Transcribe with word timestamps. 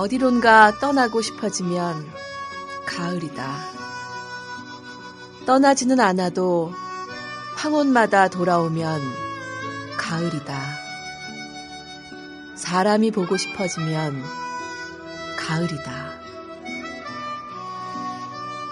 어디론가 0.00 0.78
떠나고 0.78 1.20
싶어지면 1.20 2.10
가을이다. 2.86 3.54
떠나지는 5.44 6.00
않아도 6.00 6.72
황혼마다 7.56 8.28
돌아오면 8.28 8.98
가을이다. 9.98 10.58
사람이 12.54 13.10
보고 13.10 13.36
싶어지면 13.36 14.24
가을이다. 15.36 16.12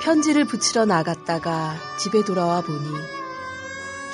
편지를 0.00 0.46
붙이러 0.46 0.86
나갔다가 0.86 1.74
집에 1.98 2.24
돌아와 2.24 2.62
보니 2.62 2.88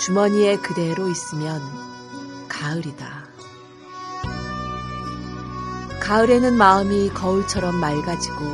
주머니에 0.00 0.56
그대로 0.56 1.08
있으면 1.08 1.62
가을이다. 2.48 3.23
가을에는 6.04 6.58
마음이 6.58 7.08
거울처럼 7.14 7.76
맑아지고 7.76 8.44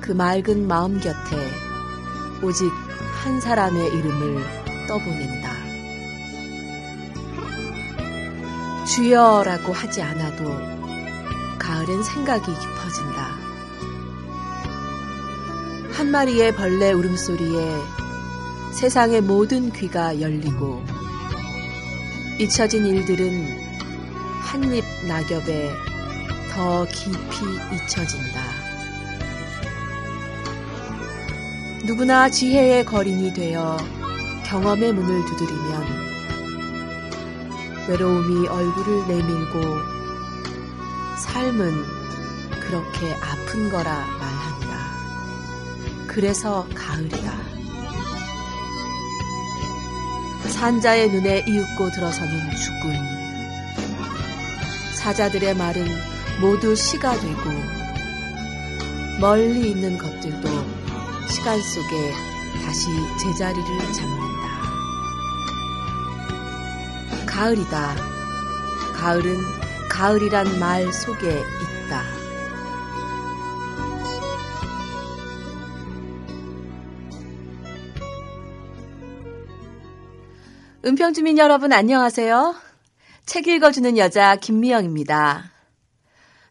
그 0.00 0.12
맑은 0.12 0.68
마음 0.68 1.00
곁에 1.00 1.36
오직 2.40 2.70
한 3.24 3.40
사람의 3.40 3.88
이름을 3.88 4.44
떠보낸다. 4.86 5.50
주여라고 8.84 9.72
하지 9.72 10.00
않아도 10.02 10.44
가을엔 11.58 12.04
생각이 12.04 12.44
깊어진다. 12.44 13.26
한 15.94 16.12
마리의 16.12 16.54
벌레 16.54 16.92
울음소리에 16.92 17.76
세상의 18.70 19.22
모든 19.22 19.72
귀가 19.72 20.20
열리고 20.20 20.84
잊혀진 22.38 22.86
일들은 22.86 23.66
한입 24.42 24.84
낙엽에 25.08 25.95
더 26.56 26.86
깊이 26.86 27.44
잊혀진다. 27.74 28.40
누구나 31.84 32.30
지혜의 32.30 32.86
거린이 32.86 33.30
되어 33.34 33.76
경험의 34.46 34.94
문을 34.94 35.26
두드리면 35.26 35.84
외로움이 37.88 38.48
얼굴을 38.48 39.06
내밀고 39.06 39.60
삶은 41.18 41.84
그렇게 42.62 43.14
아픈 43.20 43.70
거라 43.70 44.06
말한다. 44.18 44.78
그래서 46.06 46.66
가을이다. 46.74 47.32
산자의 50.48 51.10
눈에 51.10 51.44
이윽고 51.46 51.90
들어서는 51.90 52.50
죽음. 52.56 52.94
사자들의 54.94 55.54
말은 55.54 56.15
모두 56.40 56.74
시가 56.74 57.14
되고 57.18 57.40
멀리 59.20 59.70
있는 59.70 59.96
것들도 59.96 60.48
시간 61.30 61.58
속에 61.60 62.12
다시 62.62 62.88
제자리를 63.22 63.78
잡는다. 63.94 64.46
가을이다. 67.26 67.96
가을은 68.94 69.38
가을이란 69.88 70.58
말 70.58 70.92
속에 70.92 71.28
있다. 71.28 72.02
은평주민 80.84 81.38
여러분 81.38 81.72
안녕하세요. 81.72 82.54
책 83.24 83.48
읽어주는 83.48 83.96
여자 83.96 84.36
김미영입니다. 84.36 85.55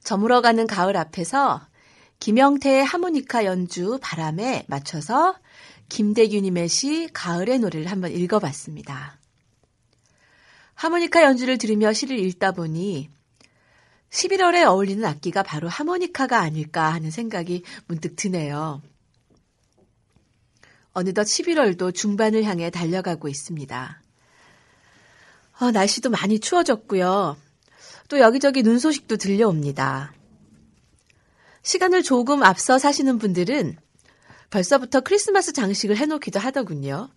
저물어가는 0.06 0.68
가을 0.68 0.96
앞에서 0.96 1.68
김영태의 2.20 2.86
하모니카 2.86 3.44
연주 3.44 4.00
바람에 4.02 4.64
맞춰서 4.68 5.36
김대규님의 5.90 6.70
시 6.70 7.10
가을의 7.12 7.60
노래를 7.60 7.88
한번 7.88 8.12
읽어봤습니다. 8.12 9.20
하모니카 10.76 11.24
연주를 11.24 11.58
들으며 11.58 11.92
시를 11.92 12.20
읽다 12.20 12.52
보니 12.52 13.10
11월에 14.12 14.66
어울리는 14.66 15.04
악기가 15.04 15.42
바로 15.44 15.68
하모니카가 15.68 16.40
아닐까 16.40 16.94
하는 16.94 17.10
생각이 17.10 17.64
문득 17.88 18.16
드네요. 18.16 18.82
어느덧 20.94 21.24
11월도 21.24 21.94
중반을 21.94 22.44
향해 22.44 22.70
달려가고 22.70 23.28
있습니다. 23.28 24.02
어, 25.60 25.72
날씨도 25.72 26.10
많이 26.10 26.40
추워졌고요. 26.40 27.38
또 28.08 28.20
여기저기 28.20 28.64
눈 28.64 28.80
소식도 28.80 29.18
들려옵니다. 29.18 30.14
시간을 31.64 32.04
조금 32.04 32.44
앞서 32.44 32.78
사시는 32.78 33.18
분들은 33.18 33.78
벌써부터 34.52 35.02
크리스마스 35.02 35.52
장식을 35.54 35.98
해놓기도 35.98 36.40
하더군요. 36.40 37.10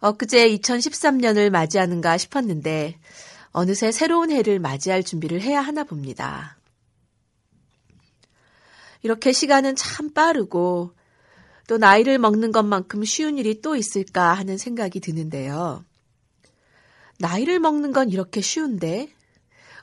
엊그제 0.00 0.48
2013년을 0.56 1.50
맞이하는가 1.50 2.18
싶었는데 2.18 2.98
어느새 3.52 3.90
새로운 3.90 4.30
해를 4.30 4.58
맞이할 4.58 5.02
준비를 5.02 5.40
해야 5.40 5.60
하나 5.60 5.84
봅니다. 5.84 6.58
이렇게 9.02 9.32
시간은 9.32 9.76
참 9.76 10.12
빠르고 10.12 10.92
또 11.66 11.78
나이를 11.78 12.18
먹는 12.18 12.52
것만큼 12.52 13.04
쉬운 13.04 13.38
일이 13.38 13.60
또 13.60 13.76
있을까 13.76 14.34
하는 14.34 14.58
생각이 14.58 15.00
드는데요. 15.00 15.84
나이를 17.18 17.60
먹는 17.60 17.92
건 17.92 18.10
이렇게 18.10 18.40
쉬운데 18.40 19.08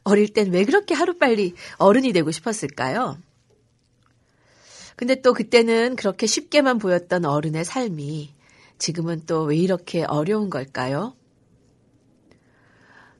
어릴 0.07 0.31
땐 0.33 0.51
왜 0.51 0.63
그렇게 0.63 0.95
하루빨리 0.95 1.53
어른이 1.77 2.13
되고 2.13 2.31
싶었을까요? 2.31 3.17
근데 4.95 5.21
또 5.21 5.33
그때는 5.33 5.95
그렇게 5.95 6.25
쉽게만 6.25 6.77
보였던 6.79 7.25
어른의 7.25 7.65
삶이 7.65 8.33
지금은 8.79 9.25
또 9.25 9.43
왜 9.43 9.57
이렇게 9.57 10.03
어려운 10.03 10.49
걸까요? 10.49 11.15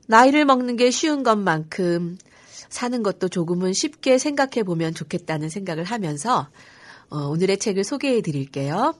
나이를 0.06 0.44
먹는 0.46 0.76
게 0.76 0.90
쉬운 0.90 1.22
것만큼 1.22 2.16
사는 2.70 3.02
것도 3.02 3.28
조금은 3.28 3.74
쉽게 3.74 4.18
생각해 4.18 4.62
보면 4.64 4.94
좋겠다는 4.94 5.50
생각을 5.50 5.84
하면서 5.84 6.48
어, 7.10 7.18
오늘의 7.28 7.58
책을 7.58 7.84
소개해 7.84 8.22
드릴게요. 8.22 8.94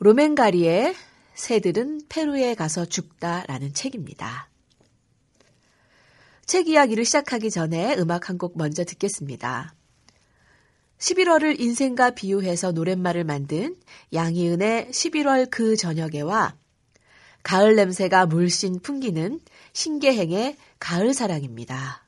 로맨가리의 0.00 0.94
새들은 1.34 2.02
페루에 2.08 2.54
가서 2.54 2.84
죽다라는 2.84 3.74
책입니다. 3.74 4.48
책 6.46 6.68
이야기를 6.68 7.04
시작하기 7.04 7.50
전에 7.50 7.96
음악 7.96 8.28
한 8.28 8.38
곡 8.38 8.56
먼저 8.58 8.84
듣겠습니다. 8.84 9.74
11월을 10.98 11.60
인생과 11.60 12.10
비유해서 12.10 12.72
노랫말을 12.72 13.24
만든 13.24 13.76
양희은의 14.12 14.88
11월 14.90 15.48
그 15.50 15.76
저녁에와 15.76 16.56
가을 17.42 17.76
냄새가 17.76 18.26
물씬 18.26 18.80
풍기는 18.80 19.40
신계행의 19.72 20.56
가을 20.78 21.14
사랑입니다. 21.14 22.04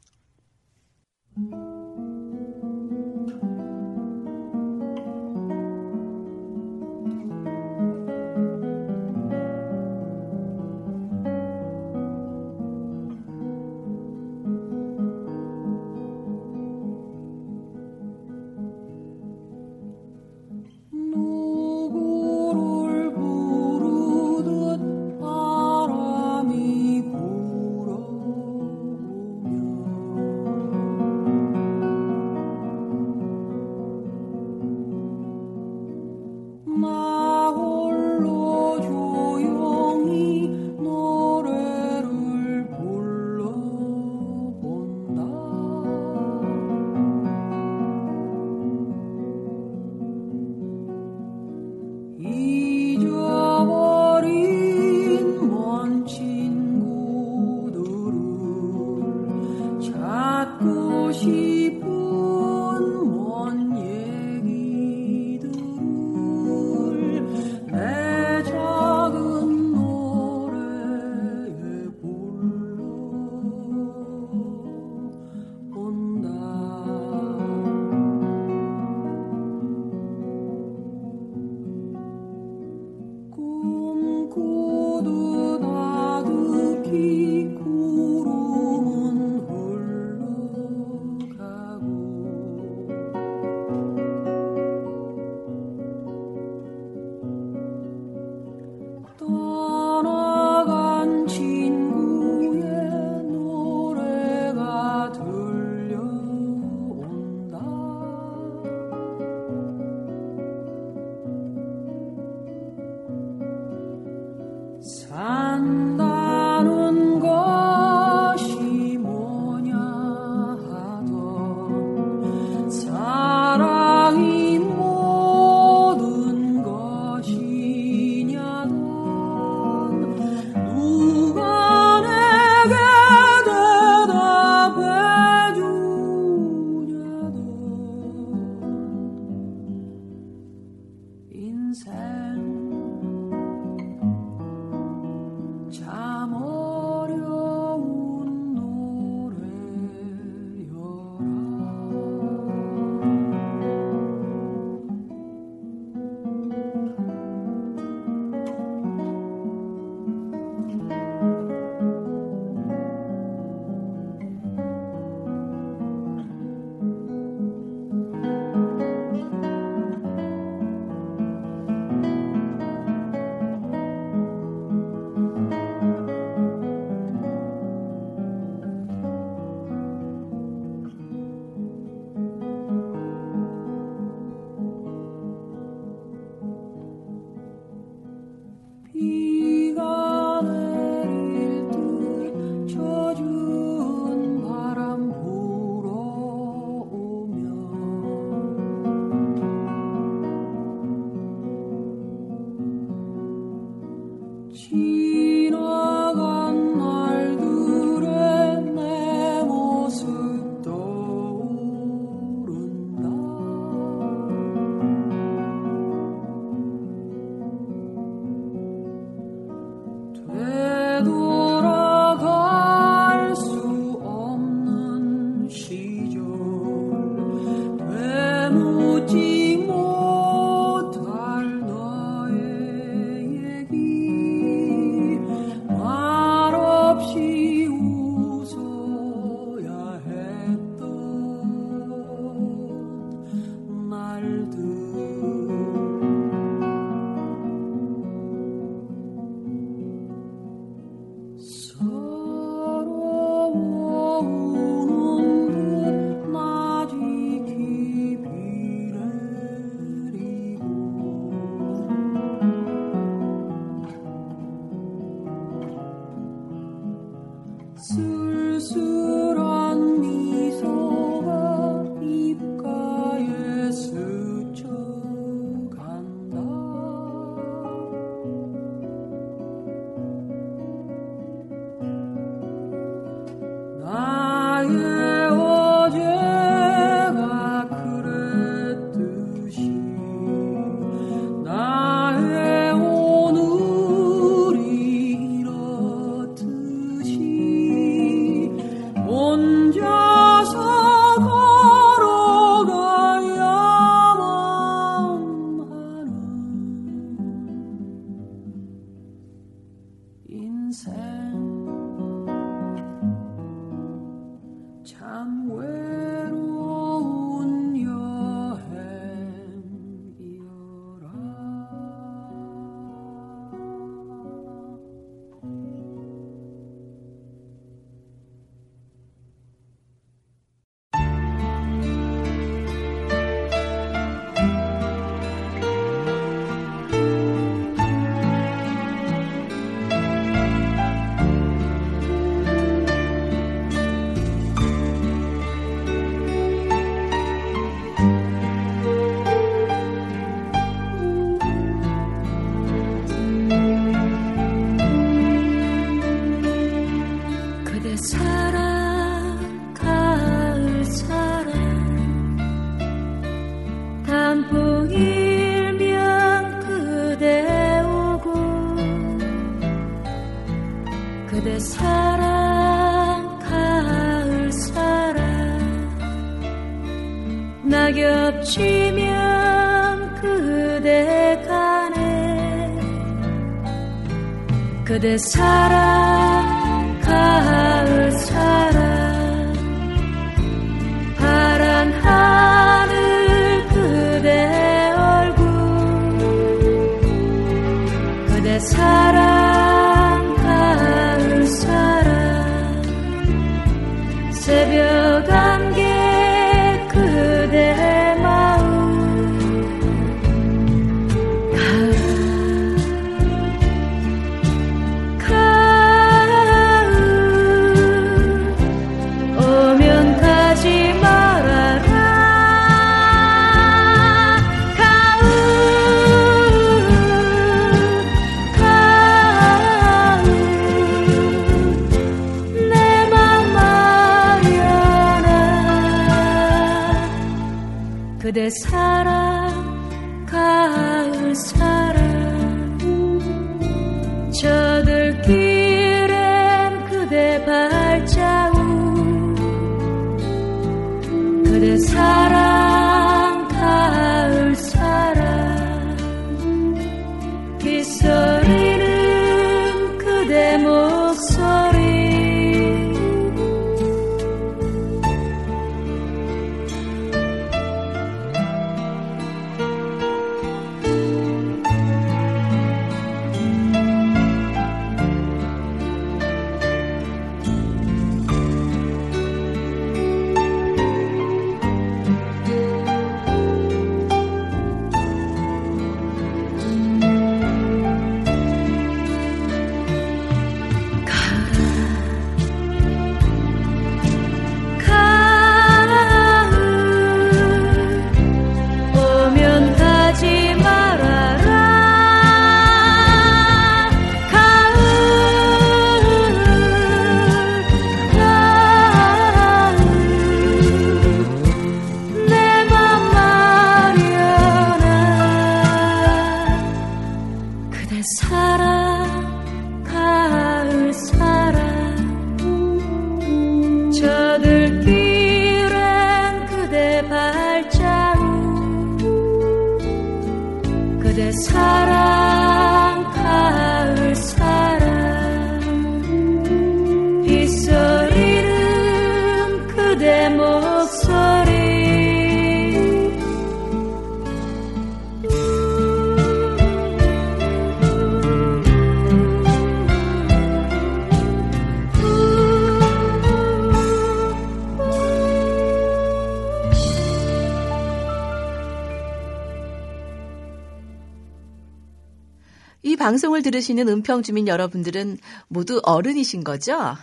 방송을 563.17 563.41
들으시는 563.43 563.89
은평 563.89 564.23
주민 564.23 564.47
여러분들은 564.47 565.17
모두 565.49 565.81
어른이신 565.85 566.45
거죠? 566.45 566.77
어, 566.79 566.97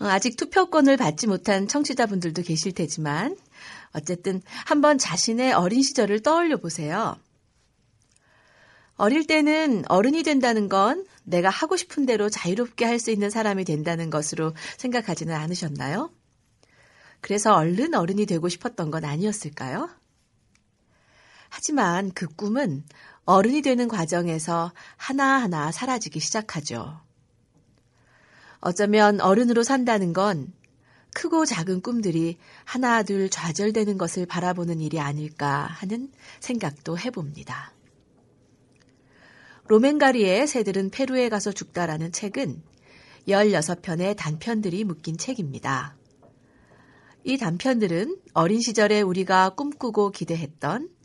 아직 0.00 0.36
투표권을 0.36 0.96
받지 0.96 1.28
못한 1.28 1.68
청취자분들도 1.68 2.42
계실 2.42 2.72
테지만 2.72 3.36
어쨌든 3.92 4.42
한번 4.66 4.98
자신의 4.98 5.52
어린 5.52 5.82
시절을 5.82 6.22
떠올려 6.22 6.56
보세요. 6.56 7.16
어릴 8.96 9.28
때는 9.28 9.84
어른이 9.88 10.24
된다는 10.24 10.68
건 10.68 11.06
내가 11.22 11.48
하고 11.48 11.76
싶은 11.76 12.04
대로 12.04 12.28
자유롭게 12.28 12.84
할 12.84 12.98
수 12.98 13.12
있는 13.12 13.30
사람이 13.30 13.64
된다는 13.64 14.10
것으로 14.10 14.52
생각하지는 14.78 15.32
않으셨나요? 15.32 16.10
그래서 17.20 17.54
얼른 17.54 17.94
어른이 17.94 18.26
되고 18.26 18.48
싶었던 18.48 18.90
건 18.90 19.04
아니었을까요? 19.04 19.90
하지만 21.50 22.10
그 22.12 22.26
꿈은 22.26 22.84
어른이 23.28 23.60
되는 23.60 23.88
과정에서 23.88 24.72
하나하나 24.96 25.70
사라지기 25.70 26.18
시작하죠. 26.18 26.98
어쩌면 28.60 29.20
어른으로 29.20 29.62
산다는 29.62 30.14
건 30.14 30.50
크고 31.12 31.44
작은 31.44 31.82
꿈들이 31.82 32.38
하나 32.64 33.02
둘 33.02 33.28
좌절되는 33.28 33.98
것을 33.98 34.24
바라보는 34.24 34.80
일이 34.80 34.98
아닐까 34.98 35.68
하는 35.68 36.10
생각도 36.40 36.98
해봅니다. 36.98 37.74
로맨가리의 39.66 40.46
새들은 40.46 40.88
페루에 40.88 41.28
가서 41.28 41.52
죽다라는 41.52 42.12
책은 42.12 42.62
16편의 43.28 44.16
단편들이 44.16 44.84
묶인 44.84 45.18
책입니다. 45.18 45.98
이 47.24 47.36
단편들은 47.36 48.16
어린 48.32 48.62
시절에 48.62 49.02
우리가 49.02 49.50
꿈꾸고 49.50 50.12
기대했던 50.12 50.96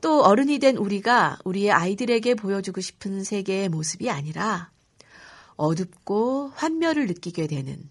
또 0.00 0.24
어른이 0.24 0.58
된 0.58 0.76
우리가 0.76 1.38
우리의 1.44 1.70
아이들에게 1.72 2.34
보여주고 2.34 2.80
싶은 2.80 3.22
세계의 3.22 3.68
모습이 3.68 4.10
아니라 4.10 4.70
어둡고 5.56 6.52
환멸을 6.54 7.06
느끼게 7.06 7.46
되는 7.46 7.88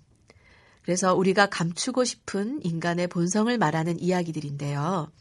그래서 0.82 1.14
우리가 1.14 1.48
감추고 1.48 2.04
싶은 2.04 2.62
인간의 2.64 3.08
본성을 3.08 3.56
말하는 3.58 4.00
이야기들인데요. 4.00 5.12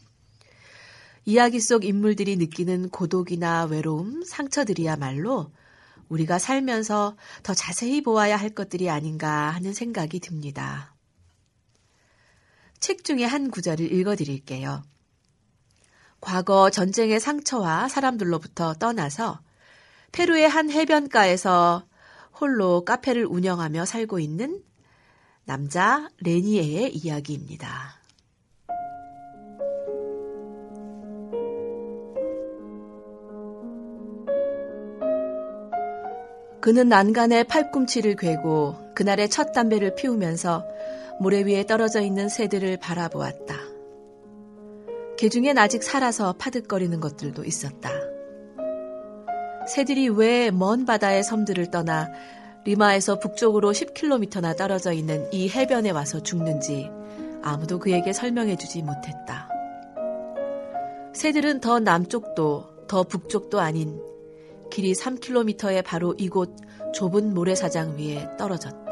이야기 1.25 1.59
속 1.59 1.85
인물들이 1.85 2.37
느끼는 2.37 2.89
고독이나 2.89 3.65
외로움, 3.65 4.23
상처들이야말로 4.23 5.51
우리가 6.07 6.39
살면서 6.39 7.15
더 7.43 7.53
자세히 7.53 8.01
보아야 8.01 8.35
할 8.35 8.49
것들이 8.49 8.89
아닌가 8.89 9.51
하는 9.51 9.73
생각이 9.73 10.19
듭니다. 10.21 10.95
책 12.79 13.03
중에 13.03 13.25
한 13.25 13.51
구절을 13.51 13.91
읽어드릴게요. 13.91 14.81
과거 16.21 16.69
전쟁의 16.69 17.19
상처와 17.19 17.87
사람들로부터 17.87 18.73
떠나서 18.75 19.39
페루의 20.11 20.49
한 20.49 20.69
해변가에서 20.69 21.85
홀로 22.39 22.83
카페를 22.85 23.25
운영하며 23.25 23.85
살고 23.85 24.19
있는 24.19 24.61
남자 25.45 26.09
레니에의 26.19 26.95
이야기입니다. 26.95 27.99
그는 36.61 36.89
난간에 36.89 37.43
팔꿈치를 37.43 38.15
괴고 38.15 38.93
그날의 38.93 39.29
첫 39.29 39.53
담배를 39.53 39.95
피우면서 39.95 40.65
모래 41.19 41.41
위에 41.41 41.65
떨어져 41.65 42.01
있는 42.01 42.29
새들을 42.29 42.77
바라보았다. 42.77 43.68
개 45.19 45.27
중엔 45.27 45.57
아직 45.57 45.83
살아서 45.83 46.31
파득거리는 46.37 46.97
것들도 47.01 47.43
있었다. 47.43 47.89
새들이 49.67 50.07
왜 50.07 50.49
먼 50.49 50.85
바다의 50.85 51.25
섬들을 51.25 51.71
떠나 51.71 52.07
리마에서 52.63 53.19
북쪽으로 53.19 53.73
10km나 53.73 54.55
떨어져 54.55 54.93
있는 54.93 55.27
이 55.33 55.49
해변에 55.49 55.89
와서 55.89 56.23
죽는지 56.23 56.89
아무도 57.43 57.79
그에게 57.79 58.13
설명해 58.13 58.55
주지 58.55 58.81
못했다. 58.81 59.49
새들은 61.13 61.59
더 61.59 61.79
남쪽도 61.79 62.87
더 62.87 63.03
북쪽도 63.03 63.59
아닌 63.59 64.01
길이 64.71 64.93
3km의 64.93 65.83
바로 65.83 66.15
이곳 66.17 66.55
좁은 66.93 67.33
모래사장 67.33 67.97
위에 67.97 68.25
떨어졌다. 68.37 68.87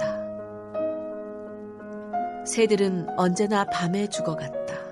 새들은 2.45 3.17
언제나 3.17 3.63
밤에 3.63 4.09
죽어갔다. 4.09 4.86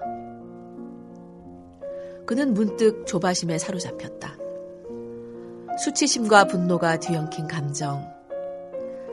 그는 2.26 2.54
문득 2.54 3.06
조바심에 3.06 3.58
사로잡혔다. 3.58 4.38
수치심과 5.78 6.46
분노가 6.46 7.00
뒤엉킨 7.00 7.48
감정. 7.48 8.14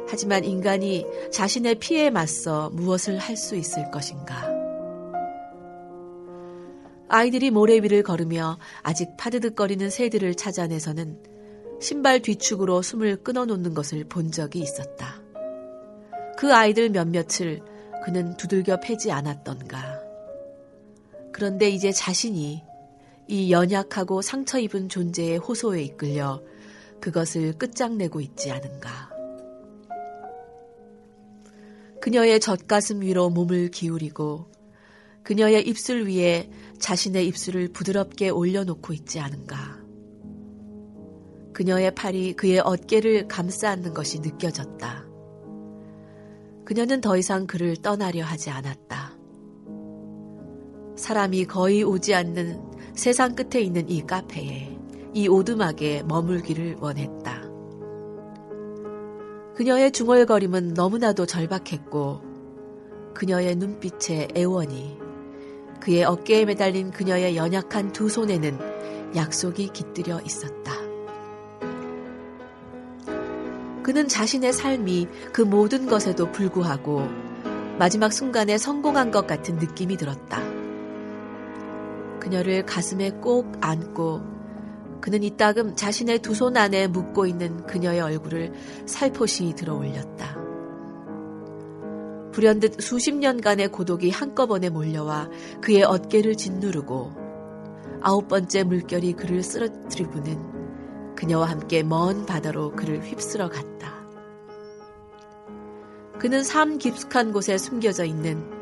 하지만 0.09 0.45
인간이 0.45 1.07
자신의 1.31 1.77
피에 1.77 2.11
맞서 2.11 2.71
무엇을 2.71 3.19
할 3.19 3.37
수 3.37 3.57
있을 3.57 3.91
것인가? 3.91 4.51
아이들이 7.09 7.51
모래 7.51 7.75
위를 7.75 8.03
걸으며 8.03 8.59
아직 8.83 9.17
파드득거리는 9.19 9.91
새들을 9.91 10.35
찾아내서는 10.35 11.19
신발 11.81 12.21
뒤축으로 12.21 12.81
숨을 12.81 13.17
끊어놓는 13.23 13.75
것을 13.75 14.05
본 14.05 14.31
적이 14.31 14.61
있었다. 14.61 15.21
그 16.39 16.55
아이들 16.55 16.89
몇몇을 16.89 17.61
그는 18.05 18.37
두들겨 18.37 18.81
패지 18.81 19.13
않았던가. 19.13 20.01
그런데 21.33 21.69
이제 21.69 21.93
자신이 21.93 22.63
이 23.29 23.53
연약하고 23.53 24.23
상처 24.23 24.59
입은 24.59 24.89
존재의 24.89 25.39
호소에 25.39 25.83
이끌려 25.83 26.43
그것을 27.01 27.53
끝장내고 27.59 28.21
있지 28.21 28.51
않은가. 28.51 29.11
그녀의 32.01 32.41
젖가슴 32.41 33.01
위로 33.01 33.31
몸을 33.31 33.71
기울이고 33.71 34.51
그녀의 35.23 35.67
입술 35.67 36.09
위에 36.09 36.51
자신의 36.79 37.27
입술을 37.29 37.69
부드럽게 37.69 38.29
올려놓고 38.29 38.93
있지 38.93 39.21
않은가. 39.21 39.81
그녀의 41.53 41.95
팔이 41.95 42.33
그의 42.35 42.59
어깨를 42.59 43.29
감싸 43.29 43.71
안는 43.71 43.95
것이 43.95 44.21
느껴졌다. 44.21 45.07
그녀는 46.65 47.01
더 47.01 47.17
이상 47.17 47.47
그를 47.47 47.77
떠나려 47.77 48.25
하지 48.25 48.51
않았다. 48.51 49.13
사람이 50.97 51.45
거의 51.45 51.83
오지 51.83 52.15
않는 52.15 52.72
세상 52.95 53.35
끝에 53.35 53.63
있는 53.63 53.89
이 53.89 54.07
카페에 54.07 54.79
이 55.15 55.29
오두막에 55.29 56.05
머물기를 56.05 56.77
원했다. 56.81 57.43
그녀의 59.55 59.93
중얼거림은 59.93 60.75
너무나도 60.75 61.27
절박했고 61.27 62.23
그녀의 63.15 63.57
눈빛의 63.57 64.29
애원이 64.37 64.99
그의 65.81 66.05
어깨에 66.05 66.45
매달린 66.45 66.91
그녀의 66.91 67.37
연약한 67.37 67.93
두 67.93 68.09
손에는 68.09 68.59
약속이 69.17 69.69
깃들여 69.73 70.21
있었다. 70.21 70.73
그는 73.83 74.07
자신의 74.07 74.53
삶이 74.53 75.09
그 75.33 75.43
모든 75.43 75.87
것에도 75.87 76.31
불구하고 76.31 77.09
마지막 77.79 78.13
순간에 78.13 78.59
성공한 78.59 79.11
것 79.11 79.27
같은 79.27 79.57
느낌이 79.57 79.97
들었다. 79.97 80.52
그녀를 82.23 82.65
가슴에 82.65 83.11
꼭 83.11 83.51
안고 83.61 84.21
그는 85.01 85.25
이따금 85.25 85.75
자신의 85.75 86.21
두 86.21 86.35
손 86.35 86.57
안에 86.57 86.87
묻고 86.87 87.27
있는 87.27 87.67
그녀의 87.67 88.01
얼굴을 88.01 88.53
살포시 88.87 89.55
들어 89.57 89.75
올렸다. 89.75 90.37
불현듯 92.31 92.81
수십 92.81 93.17
년간의 93.17 93.73
고독이 93.73 94.11
한꺼번에 94.11 94.69
몰려와 94.69 95.31
그의 95.61 95.83
어깨를 95.83 96.37
짓누르고 96.37 97.13
아홉 98.03 98.29
번째 98.29 98.63
물결이 98.63 99.15
그를 99.15 99.43
쓰러뜨리고는 99.43 101.17
그녀와 101.17 101.47
함께 101.51 101.83
먼 101.83 102.25
바다로 102.25 102.71
그를 102.71 103.03
휩쓸어 103.03 103.49
갔다. 103.49 103.95
그는 106.21 106.45
삶 106.45 106.79
깊숙한 106.79 107.33
곳에 107.33 107.59
숨겨져 107.59 108.05
있는 108.05 108.62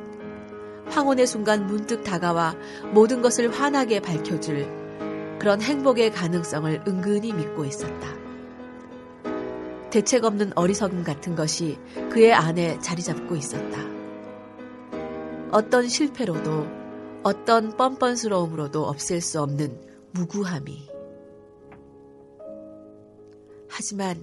황혼의 0.90 1.26
순간 1.26 1.66
문득 1.66 2.04
다가와 2.04 2.54
모든 2.92 3.22
것을 3.22 3.50
환하게 3.50 4.00
밝혀줄 4.00 5.38
그런 5.38 5.62
행복의 5.62 6.12
가능성을 6.12 6.84
은근히 6.86 7.32
믿고 7.32 7.64
있었다. 7.64 8.20
대책 9.90 10.24
없는 10.24 10.52
어리석음 10.54 11.02
같은 11.02 11.34
것이 11.34 11.78
그의 12.10 12.32
안에 12.32 12.78
자리 12.80 13.02
잡고 13.02 13.34
있었다. 13.36 13.80
어떤 15.50 15.88
실패로도 15.88 16.66
어떤 17.22 17.76
뻔뻔스러움으로도 17.76 18.84
없앨 18.84 19.20
수 19.20 19.40
없는 19.40 19.80
무구함이. 20.12 20.88
하지만 23.68 24.22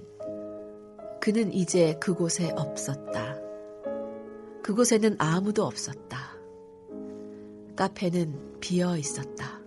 그는 1.20 1.52
이제 1.52 1.96
그곳에 2.00 2.50
없었다. 2.56 3.36
그곳에는 4.62 5.16
아무도 5.18 5.64
없었다. 5.64 6.37
카페는 7.78 8.58
비어 8.58 8.96
있었다. 8.96 9.57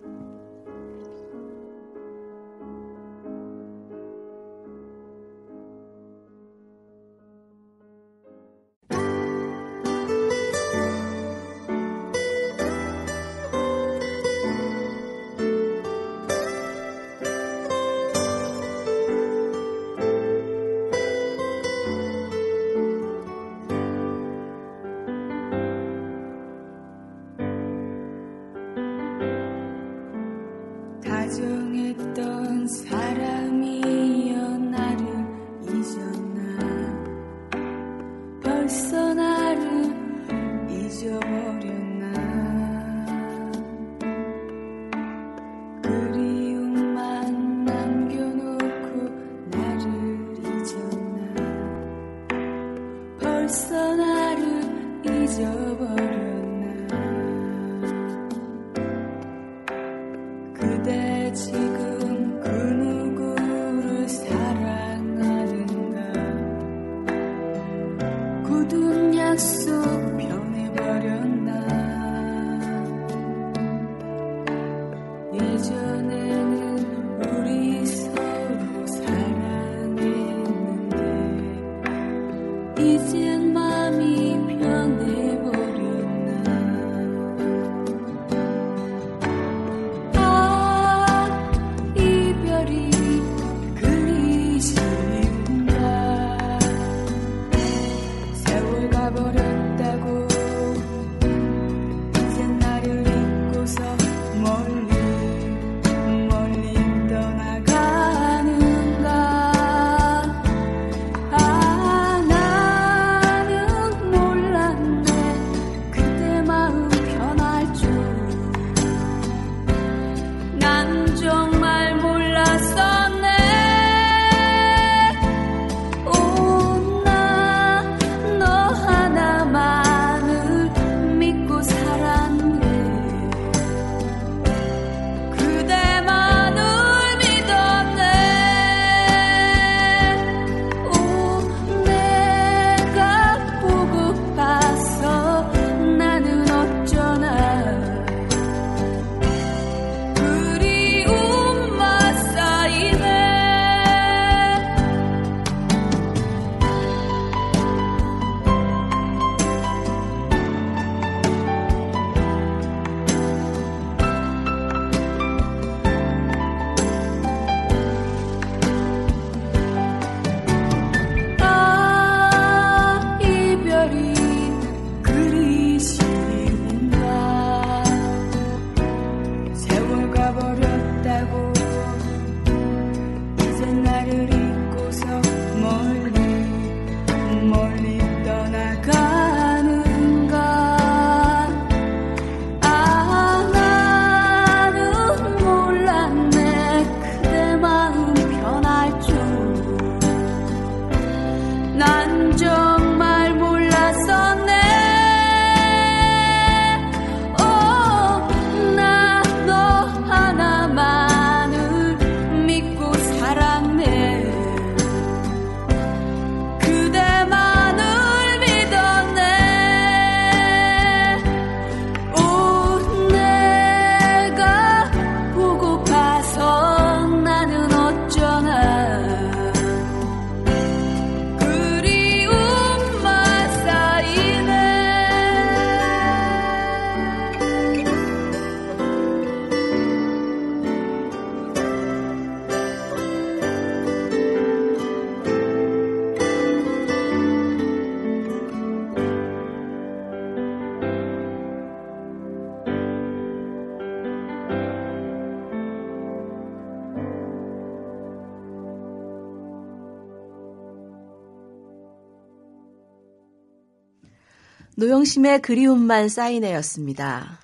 노영심의 264.82 265.44
그리움만 265.44 266.10
쌓이네였습니다. 266.10 267.40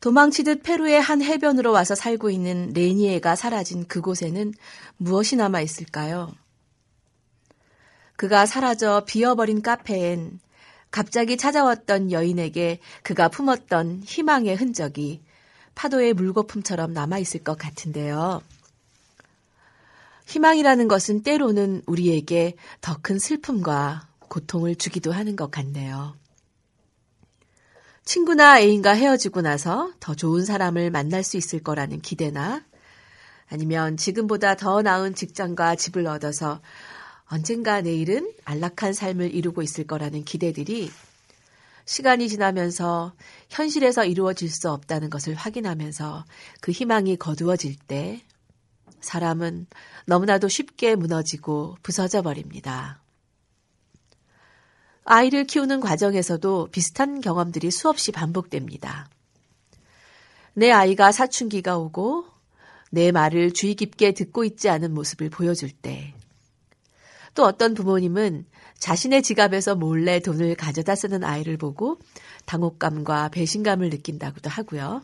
도망치듯 0.00 0.62
페루의 0.62 1.00
한 1.00 1.20
해변으로 1.20 1.72
와서 1.72 1.96
살고 1.96 2.30
있는 2.30 2.72
레니에가 2.72 3.34
사라진 3.34 3.84
그곳에는 3.88 4.54
무엇이 4.96 5.34
남아 5.34 5.60
있을까요? 5.62 6.32
그가 8.14 8.46
사라져 8.46 9.02
비어버린 9.08 9.60
카페엔 9.60 10.38
갑자기 10.92 11.36
찾아왔던 11.36 12.12
여인에게 12.12 12.78
그가 13.02 13.28
품었던 13.28 14.04
희망의 14.04 14.54
흔적이 14.54 15.20
파도의 15.74 16.14
물거품처럼 16.14 16.92
남아있을 16.92 17.42
것 17.42 17.58
같은데요. 17.58 18.40
희망이라는 20.26 20.86
것은 20.86 21.24
때로는 21.24 21.82
우리에게 21.86 22.54
더 22.80 22.98
큰 23.02 23.18
슬픔과 23.18 24.06
고통을 24.28 24.76
주기도 24.76 25.12
하는 25.12 25.36
것 25.36 25.50
같네요. 25.50 26.16
친구나 28.04 28.60
애인과 28.60 28.92
헤어지고 28.92 29.40
나서 29.40 29.92
더 29.98 30.14
좋은 30.14 30.44
사람을 30.44 30.90
만날 30.90 31.24
수 31.24 31.36
있을 31.36 31.62
거라는 31.62 32.00
기대나 32.00 32.64
아니면 33.48 33.96
지금보다 33.96 34.56
더 34.56 34.82
나은 34.82 35.14
직장과 35.14 35.76
집을 35.76 36.06
얻어서 36.06 36.60
언젠가 37.28 37.80
내일은 37.80 38.32
안락한 38.44 38.92
삶을 38.92 39.34
이루고 39.34 39.62
있을 39.62 39.86
거라는 39.86 40.24
기대들이 40.24 40.90
시간이 41.84 42.28
지나면서 42.28 43.12
현실에서 43.48 44.04
이루어질 44.04 44.50
수 44.50 44.70
없다는 44.70 45.10
것을 45.10 45.34
확인하면서 45.34 46.24
그 46.60 46.72
희망이 46.72 47.16
거두어질 47.16 47.76
때 47.76 48.20
사람은 49.00 49.66
너무나도 50.06 50.48
쉽게 50.48 50.96
무너지고 50.96 51.76
부서져 51.82 52.22
버립니다. 52.22 53.00
아이를 55.08 55.44
키우는 55.44 55.80
과정에서도 55.80 56.68
비슷한 56.72 57.20
경험들이 57.20 57.70
수없이 57.70 58.10
반복됩니다. 58.10 59.08
내 60.52 60.72
아이가 60.72 61.12
사춘기가 61.12 61.78
오고 61.78 62.26
내 62.90 63.12
말을 63.12 63.52
주의 63.52 63.74
깊게 63.74 64.14
듣고 64.14 64.44
있지 64.44 64.68
않은 64.68 64.92
모습을 64.92 65.30
보여줄 65.30 65.70
때, 65.70 66.12
또 67.34 67.44
어떤 67.44 67.74
부모님은 67.74 68.46
자신의 68.78 69.22
지갑에서 69.22 69.76
몰래 69.76 70.18
돈을 70.18 70.56
가져다 70.56 70.96
쓰는 70.96 71.22
아이를 71.22 71.56
보고 71.56 71.98
당혹감과 72.46 73.28
배신감을 73.28 73.90
느낀다고도 73.90 74.50
하고요. 74.50 75.02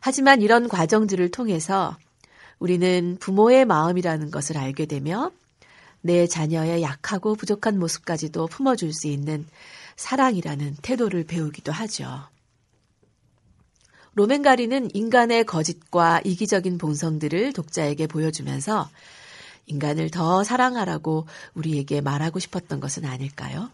하지만 0.00 0.42
이런 0.42 0.68
과정들을 0.68 1.30
통해서 1.30 1.96
우리는 2.58 3.16
부모의 3.18 3.64
마음이라는 3.64 4.30
것을 4.30 4.58
알게 4.58 4.86
되며 4.86 5.30
내 6.02 6.26
자녀의 6.26 6.82
약하고 6.82 7.34
부족한 7.36 7.78
모습까지도 7.78 8.48
품어줄 8.48 8.92
수 8.92 9.06
있는 9.06 9.46
사랑이라는 9.96 10.76
태도를 10.82 11.24
배우기도 11.24 11.72
하죠. 11.72 12.24
로맨가리는 14.14 14.94
인간의 14.94 15.44
거짓과 15.44 16.20
이기적인 16.24 16.76
본성들을 16.76 17.54
독자에게 17.54 18.08
보여주면서 18.08 18.90
인간을 19.66 20.10
더 20.10 20.44
사랑하라고 20.44 21.26
우리에게 21.54 22.00
말하고 22.00 22.38
싶었던 22.38 22.80
것은 22.80 23.06
아닐까요? 23.06 23.70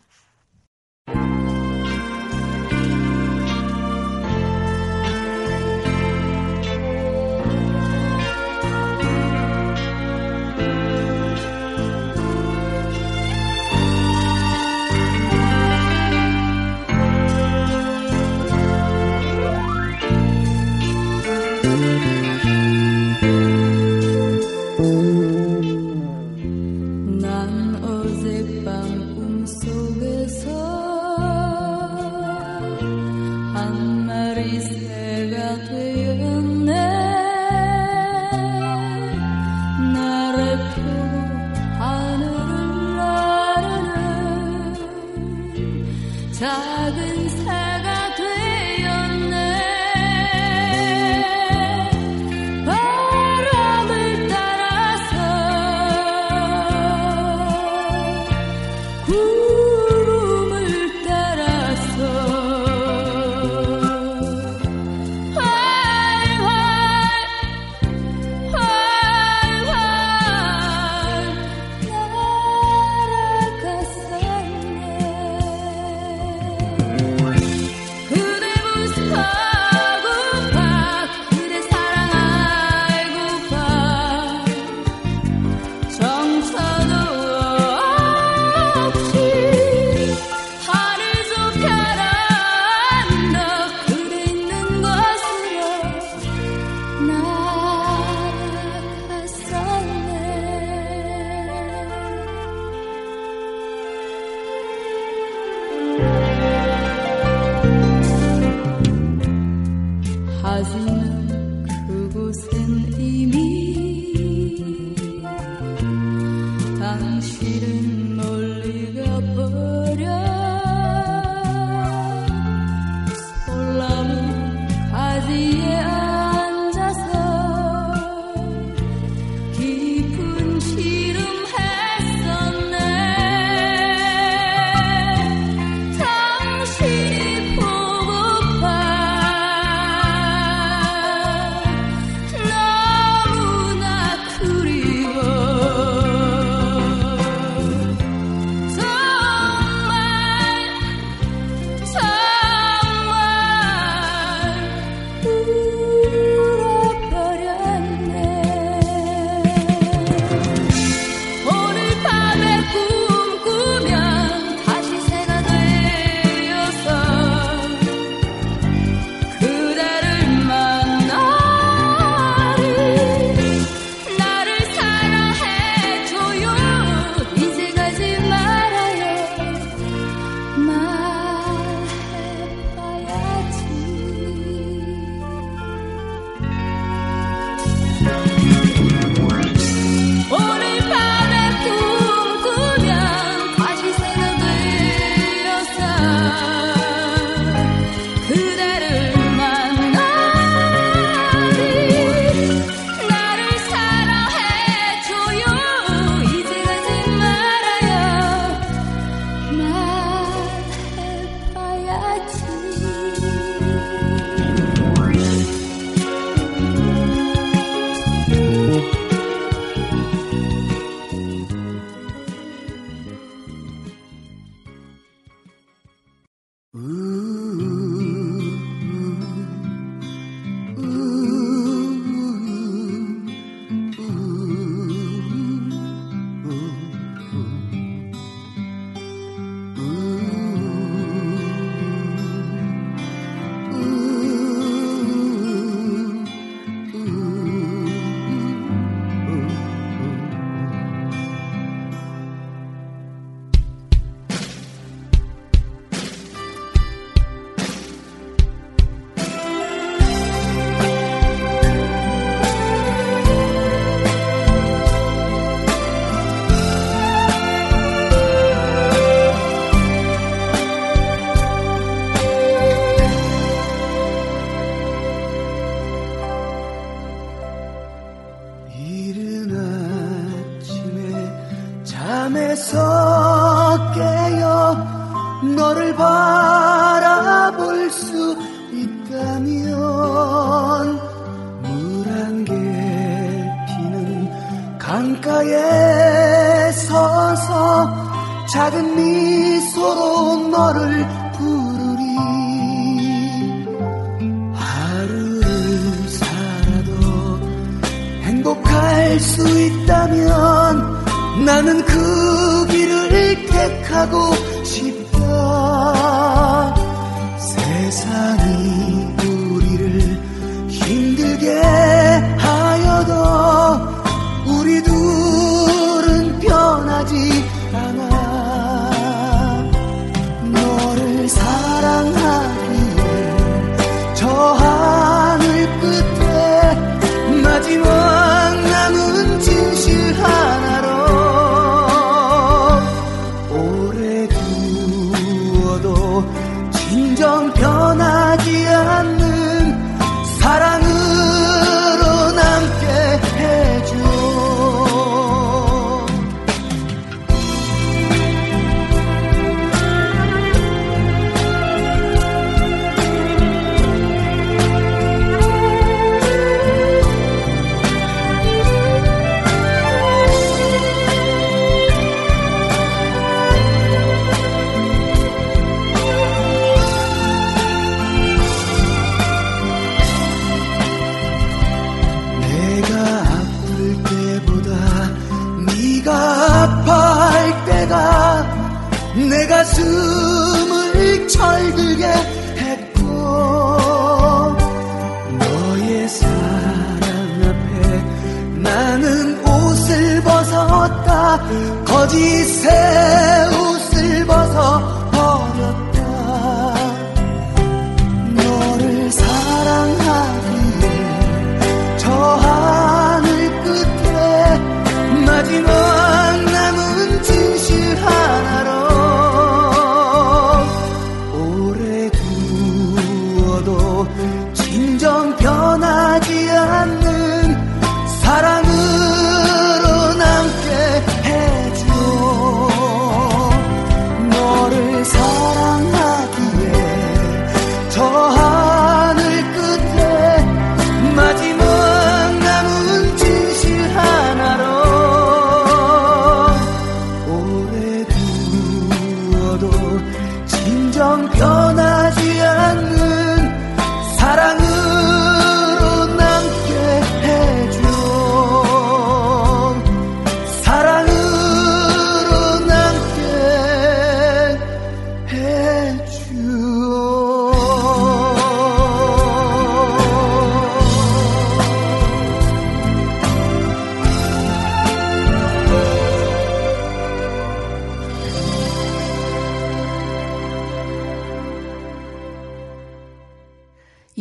거짓 402.08 402.97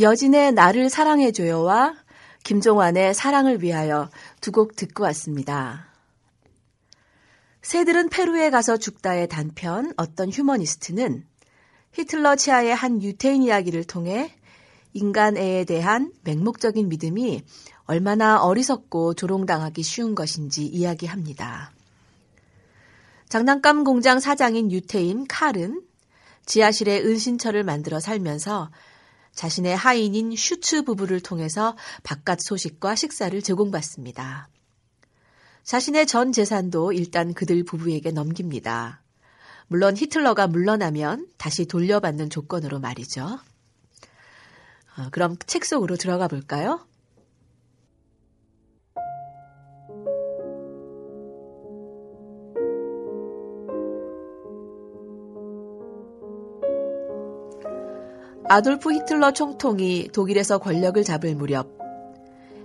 여진의 0.08 0.54
나를 0.54 0.89
사랑해줘요와 0.89 1.93
김종환의 2.46 3.13
사랑을 3.13 3.62
위하여 3.62 4.10
두 4.39 4.52
곡 4.54 4.78
듣고 4.78 5.04
왔습니다. 5.04 5.88
새들은 7.62 8.08
페루에 8.08 8.50
가서 8.50 8.78
죽다의 8.78 9.28
단편 9.28 9.91
어떤 9.98 10.32
휴머니스트는 10.32 11.26
히틀러 11.91 12.38
치하의 12.38 12.74
한 12.74 13.04
유태인 13.04 13.43
이야기를 13.43 13.84
통해 13.84 14.34
인간애에 14.93 15.65
대한 15.65 16.13
맹목적인 16.24 16.88
믿음이 16.88 17.41
얼마나 17.84 18.41
어리석고 18.41 19.15
조롱당하기 19.15 19.84
쉬운 19.84 20.15
것인지 20.15 20.65
이야기합니다. 20.65 21.74
장난감 23.28 23.84
공장 23.84 24.22
사장인 24.22 24.72
유태인 24.72 25.28
칼은 25.28 25.82
지하실에 26.46 27.02
은신처를 27.02 27.65
만들어 27.65 28.00
살면서 28.00 28.70
자신의 29.38 29.78
하인인 29.78 30.36
슈츠 30.36 30.82
부부를 30.82 31.21
통해서 31.21 31.78
바깥 32.02 32.41
소식과 32.41 32.95
식사를 32.95 33.39
제공받습니다. 33.39 34.50
자신의 35.63 36.08
전 36.08 36.32
재산도 36.32 36.91
일단 36.91 37.36
그들 37.36 37.63
부부에게 37.63 38.10
넘깁니다. 38.12 39.04
물론 39.67 39.95
히틀러가 39.95 40.47
물러나면 40.47 41.28
다시 41.38 41.67
돌려받는 41.67 42.32
조건으로 42.32 42.80
말이죠. 42.80 43.39
어, 44.97 45.10
그럼 45.12 45.38
책 45.45 45.65
속으로 45.65 45.97
들어가 45.97 46.28
볼까요? 46.28 46.88
아돌프 58.50 58.93
히틀러 58.93 59.33
총통이 59.33 60.10
독일에서 60.13 60.58
권력을 60.60 61.04
잡을 61.04 61.35
무렵 61.35 61.67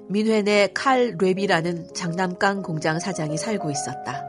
민회 0.08 0.42
내 0.42 0.68
칼 0.72 1.16
랩이라는 1.18 1.92
장난감 1.92 2.62
공장 2.62 3.00
사장이 3.00 3.36
살고 3.36 3.68
있었다. 3.70 4.22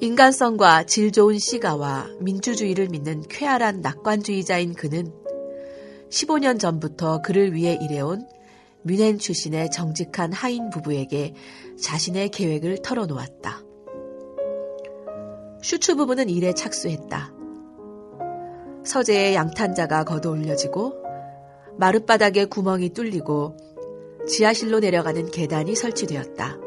인간성과 0.00 0.84
질 0.84 1.10
좋은 1.10 1.38
시가와 1.38 2.06
민주주의를 2.20 2.88
믿는 2.88 3.22
쾌활한 3.28 3.80
낙관주의자인 3.80 4.74
그는 4.74 5.12
15년 6.10 6.60
전부터 6.60 7.22
그를 7.22 7.52
위해 7.52 7.76
일해온 7.80 8.28
뮌헨 8.82 9.18
출신의 9.18 9.72
정직한 9.72 10.32
하인 10.32 10.70
부부에게 10.70 11.34
자신의 11.82 12.28
계획을 12.30 12.82
털어놓았다. 12.82 13.62
슈츠 15.62 15.96
부부는 15.96 16.30
일에 16.30 16.54
착수했다. 16.54 17.39
서재에 18.84 19.34
양탄자가 19.34 20.04
걷어 20.04 20.30
올려지고 20.30 20.94
마룻바닥에 21.78 22.46
구멍이 22.46 22.90
뚫리고 22.90 23.56
지하실로 24.26 24.80
내려가는 24.80 25.30
계단이 25.30 25.74
설치되었다. 25.74 26.58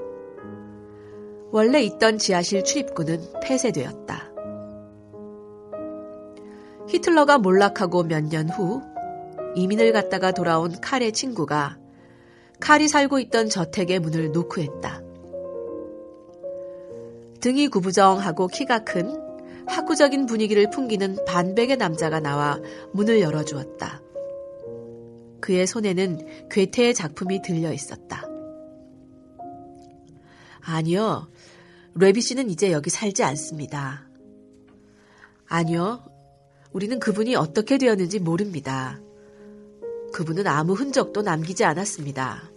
원래 1.52 1.82
있던 1.84 2.18
지하실 2.18 2.64
출입구는 2.64 3.20
폐쇄되었다. 3.44 4.32
히틀러가 6.88 7.38
몰락하고 7.38 8.04
몇 8.04 8.24
년 8.30 8.50
후 8.50 8.82
이민을 9.56 9.92
갔다가 9.94 10.32
돌아온 10.32 10.80
칼의 10.82 11.12
친구가 11.12 11.78
칼이 12.60 12.88
살고 12.88 13.20
있던 13.20 13.50
저택의 13.50 14.00
문을 14.00 14.32
노크했다. 14.32 15.02
등이 17.40 17.68
구부정하고 17.68 18.48
키가 18.48 18.80
큰 18.80 19.23
학구적인 19.68 20.26
분위기를 20.26 20.70
풍기는 20.70 21.26
반백의 21.26 21.78
남자가 21.78 22.20
나와 22.20 22.60
문을 22.94 23.22
열어주었다. 23.22 24.02
그의 25.42 25.68
손에는 25.68 26.48
괴테의 26.50 26.94
작품이 26.94 27.42
들려 27.42 27.74
있었다. 27.74 28.24
아니요. 30.62 31.28
레비 31.96 32.22
씨는 32.22 32.50
이제 32.50 32.72
여기 32.72 32.90
살지 32.90 33.24
않습니다. 33.24 34.08
아니요. 35.48 36.04
우리는 36.72 37.00
그분이 37.00 37.36
어떻게 37.36 37.78
되었는지 37.78 38.20
모릅니다. 38.20 39.00
그분은 40.14 40.48
아무 40.48 40.74
흔적도 40.74 41.22
남기지 41.22 41.66
않았습니다. 41.66 42.50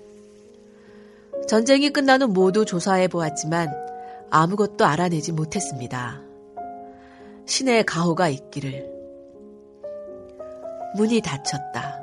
전쟁이 1.48 1.92
끝난 1.92 2.22
후 2.22 2.28
모두 2.28 2.64
조사해 2.64 3.08
보았지만 3.08 3.68
아무것도 4.30 4.84
알아내지 4.84 5.32
못했습니다. 5.32 6.25
신의 7.46 7.86
가호가 7.86 8.28
있기를. 8.28 8.90
문이 10.96 11.20
닫혔다. 11.20 12.00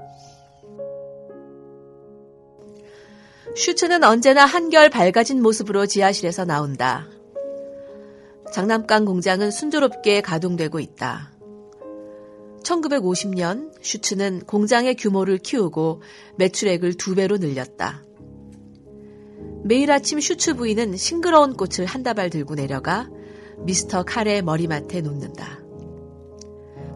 슈츠는 3.56 4.04
언제나 4.04 4.46
한결 4.46 4.90
밝아진 4.90 5.42
모습으로 5.42 5.86
지하실에서 5.86 6.46
나온다. 6.46 7.08
장난감 8.52 9.06
공장은 9.06 9.52
순조롭게 9.52 10.22
가동되고 10.22 10.80
있다. 10.80 11.32
1950년 12.64 13.72
슈츠는 13.82 14.46
공장의 14.46 14.96
규모를 14.96 15.38
키우고 15.38 16.02
매출액을 16.38 16.94
두 16.96 17.16
배로 17.16 17.38
늘렸다. 17.38 18.04
매일 19.66 19.92
아침 19.92 20.20
슈츠 20.20 20.56
부인은 20.56 20.96
싱그러운 20.96 21.56
꽃을 21.56 21.86
한 21.86 22.04
다발 22.04 22.30
들고 22.30 22.56
내려가 22.56 23.10
미스터 23.66 24.04
칼의 24.04 24.42
머리맡에 24.42 25.02
놓는다. 25.02 25.60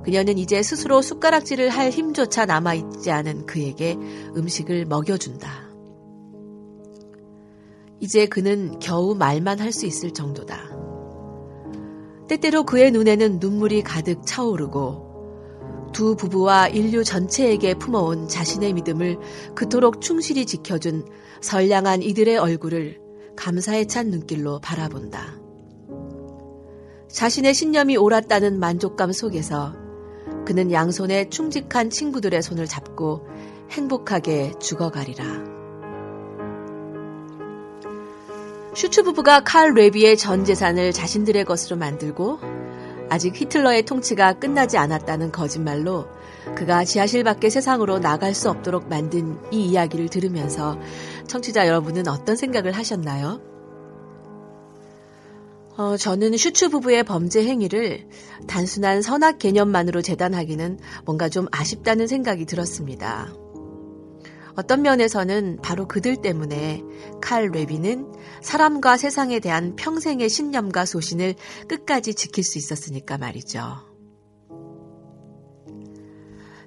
그녀는 0.03 0.37
이제 0.37 0.63
스스로 0.63 1.01
숟가락질을 1.01 1.69
할 1.69 1.89
힘조차 1.89 2.45
남아있지 2.45 3.11
않은 3.11 3.45
그에게 3.45 3.97
음식을 4.37 4.85
먹여준다. 4.85 5.67
이제 7.99 8.25
그는 8.25 8.79
겨우 8.79 9.15
말만 9.15 9.59
할 9.59 9.73
수 9.73 9.85
있을 9.85 10.13
정도다. 10.13 10.77
때때로 12.29 12.63
그의 12.63 12.91
눈에는 12.91 13.39
눈물이 13.39 13.83
가득 13.83 14.25
차오르고 14.25 15.91
두 15.93 16.15
부부와 16.15 16.67
인류 16.67 17.03
전체에게 17.03 17.73
품어온 17.75 18.27
자신의 18.27 18.73
믿음을 18.73 19.17
그토록 19.55 20.01
충실히 20.01 20.45
지켜준 20.45 21.05
선량한 21.41 22.01
이들의 22.03 22.37
얼굴을 22.37 22.99
감사에 23.35 23.85
찬 23.85 24.09
눈길로 24.09 24.59
바라본다. 24.59 25.46
자신의 27.09 27.53
신념이 27.53 27.97
옳았다는 27.97 28.59
만족감 28.59 29.11
속에서 29.11 29.73
그는 30.45 30.71
양손에 30.71 31.29
충직한 31.29 31.89
친구들의 31.89 32.41
손을 32.41 32.67
잡고 32.67 33.27
행복하게 33.71 34.53
죽어가리라. 34.59 35.57
슈츠 38.73 39.03
부부가 39.03 39.43
칼 39.43 39.73
레비의 39.73 40.17
전 40.17 40.45
재산을 40.45 40.93
자신들의 40.93 41.45
것으로 41.45 41.77
만들고 41.77 42.39
아직 43.09 43.35
히틀러의 43.35 43.85
통치가 43.85 44.33
끝나지 44.33 44.77
않았다는 44.77 45.31
거짓말로 45.31 46.07
그가 46.55 46.83
지하실 46.83 47.23
밖의 47.23 47.49
세상으로 47.49 47.99
나갈 47.99 48.33
수 48.33 48.49
없도록 48.49 48.87
만든 48.89 49.39
이 49.51 49.65
이야기를 49.65 50.09
들으면서 50.09 50.77
청취자 51.25 51.67
여러분은 51.67 52.07
어떤 52.07 52.35
생각을 52.35 52.73
하셨나요? 52.73 53.41
어, 55.77 55.95
저는 55.95 56.35
슈츠 56.37 56.69
부부의 56.69 57.03
범죄 57.03 57.45
행위를 57.45 58.07
단순한 58.47 59.03
선악 59.03 59.37
개념만으로 59.37 60.01
재단하기는 60.01 60.79
뭔가 61.05 61.29
좀 61.29 61.45
아쉽다는 61.51 62.07
생각이 62.07 62.45
들었습니다. 62.45 63.31
어떤 64.55 64.81
면에서는 64.81 65.59
바로 65.61 65.87
그들 65.87 66.15
때문에 66.15 66.81
칼 67.21 67.49
레비는 67.49 68.11
사람과 68.41 68.97
세상에 68.97 69.39
대한 69.39 69.75
평생의 69.75 70.29
신념과 70.29 70.85
소신을 70.85 71.35
끝까지 71.67 72.15
지킬 72.15 72.43
수 72.43 72.57
있었으니까 72.57 73.19
말이죠. 73.19 73.61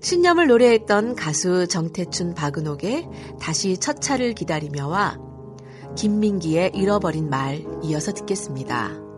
신념을 0.02 0.46
노래했던 0.46 1.16
가수 1.16 1.66
정태춘 1.66 2.34
박은옥의 2.34 3.08
다시 3.40 3.76
첫 3.76 4.00
차를 4.00 4.34
기다리며와 4.34 5.29
김민기의 5.96 6.72
잃어버린 6.74 7.28
말 7.28 7.64
이어서 7.82 8.12
듣겠습니다. 8.12 9.09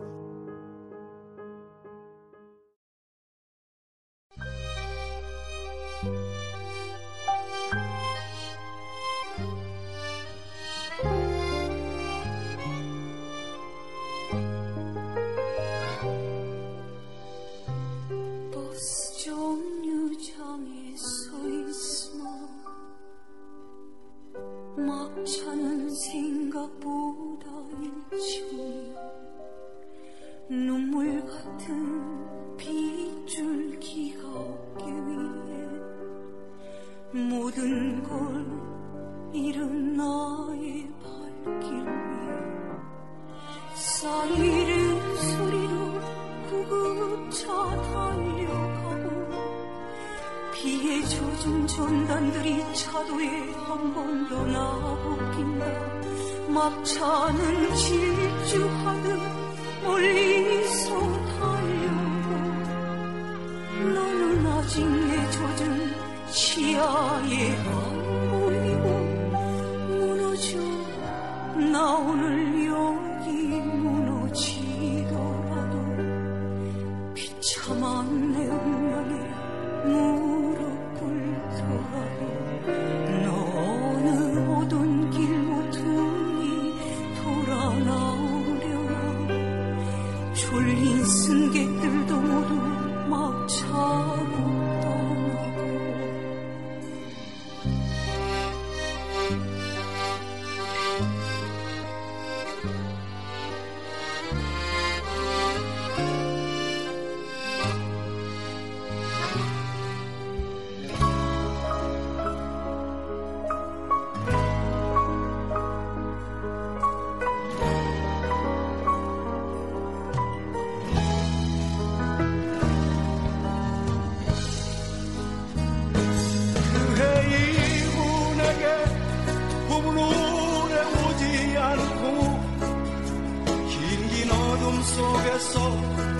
속에서, 134.81 135.69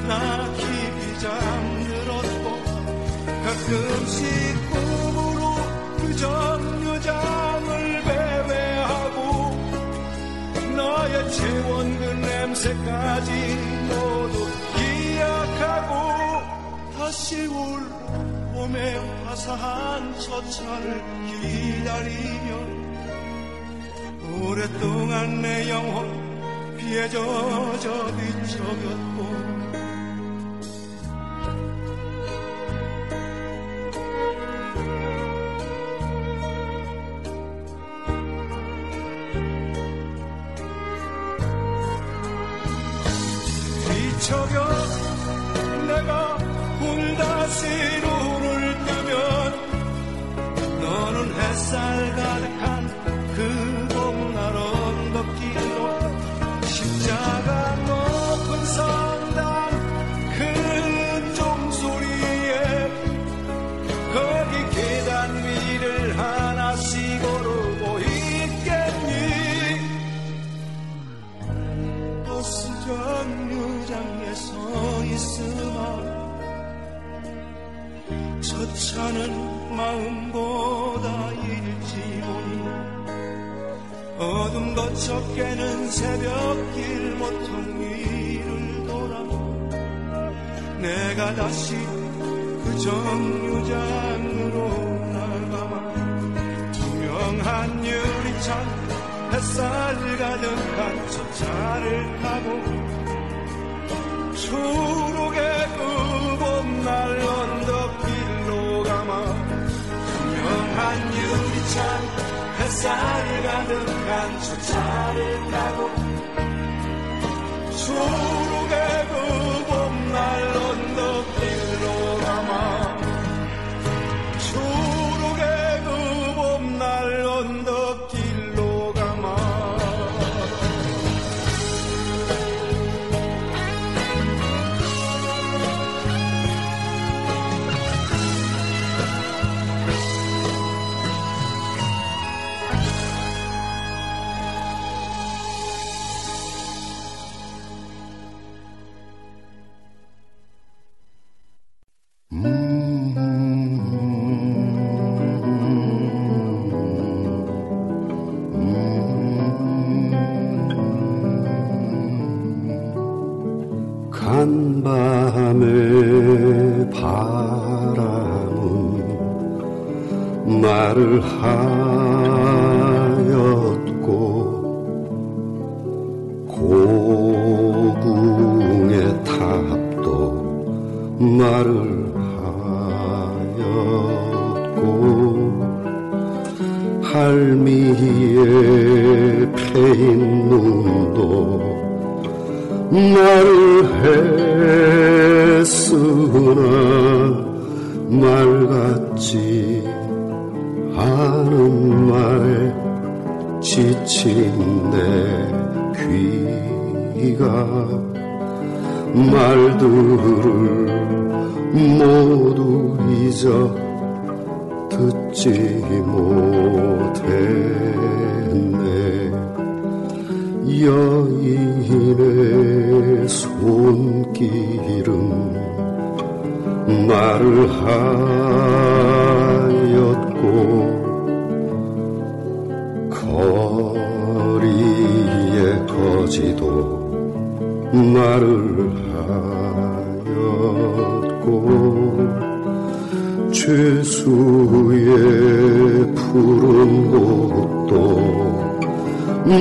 나 0.07 0.51
깊이 0.53 1.19
잠들었고 1.19 2.63
가끔씩 3.43 4.23
꿈으로 4.71 5.41
그저 5.97 6.59
유장을 6.81 8.03
배회하고 8.03 9.19
너의 10.75 11.31
체온 11.31 11.97
그 11.97 12.03
냄새까지 12.05 13.29
모두 13.87 14.35
기억하고 14.75 15.91
다시 16.97 17.47
올봄의 17.47 18.77
화사한 19.25 20.19
첫차를 20.19 21.01
기다리며 21.41 22.49
오랫동안 24.41 25.41
내 25.41 25.69
영혼 25.69 26.22
피해져져 26.83 28.11
뒤척였고. 28.17 29.42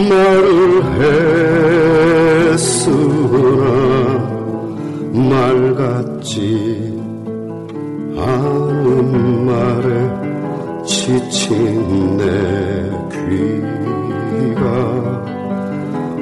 말을 0.08 0.82
했으나 2.48 3.32
말 5.12 5.74
같지 5.74 6.98
않은 8.16 9.44
말에 9.46 9.86
지친 10.84 12.16
내 12.16 12.22
귀가 13.10 14.64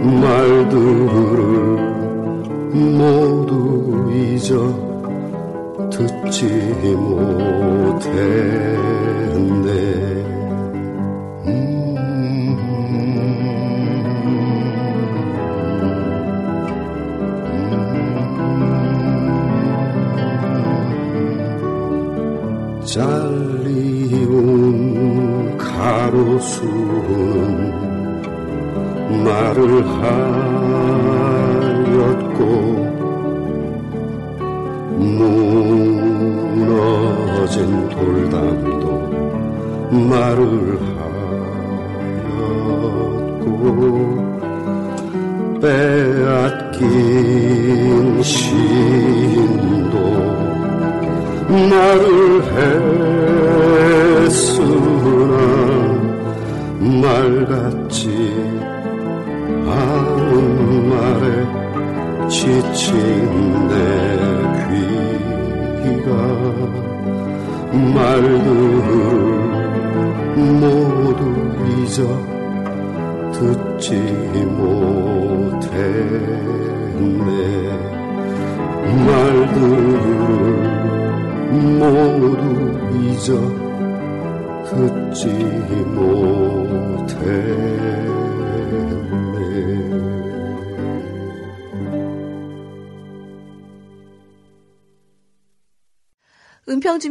말들을 0.03 1.11
모두 2.73 4.11
잊어 4.13 4.55
듣지 5.91 6.45
못해. 6.97 8.09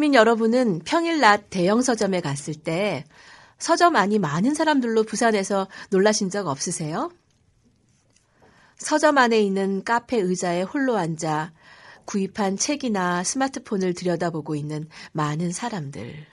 은평주민 0.10 0.14
여러분은 0.14 0.80
평일 0.86 1.20
낮 1.20 1.49
대형 1.49 1.82
서점에 1.82 2.22
갔을 2.22 2.53
때 2.53 3.03
서점 3.57 3.95
안이 3.95 4.20
많은 4.20 4.53
사람들로 4.53 5.03
부산에서 5.03 5.68
놀라신 5.91 6.30
적 6.30 6.47
없으세요? 6.47 7.12
서점 8.78 9.18
안에 9.18 9.39
있는 9.39 9.84
카페 9.84 10.18
의자에 10.18 10.64
홀로 10.64 10.97
앉아 10.97 11.53
구입한 12.05 12.57
책이나 12.57 13.24
스마트폰을 13.24 13.93
들여다보고 13.93 14.55
있는 14.55 14.88
많은 15.12 15.51
사람들. 15.51 16.26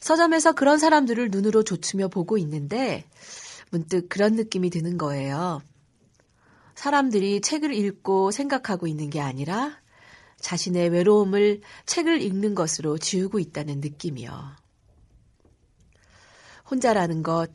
서점에서 0.00 0.52
그런 0.52 0.78
사람들을 0.78 1.30
눈으로 1.30 1.62
조추며 1.62 2.08
보고 2.08 2.36
있는데 2.38 3.04
문득 3.70 4.08
그런 4.08 4.34
느낌이 4.34 4.70
드는 4.70 4.98
거예요. 4.98 5.62
사람들이 6.74 7.40
책을 7.40 7.72
읽고 7.72 8.30
생각하고 8.30 8.86
있는 8.86 9.10
게 9.10 9.20
아니라 9.20 9.83
자신의 10.44 10.90
외로움을 10.90 11.62
책을 11.86 12.20
읽는 12.20 12.54
것으로 12.54 12.98
지우고 12.98 13.38
있다는 13.38 13.80
느낌이요. 13.80 14.30
혼자라는 16.70 17.22
것, 17.22 17.50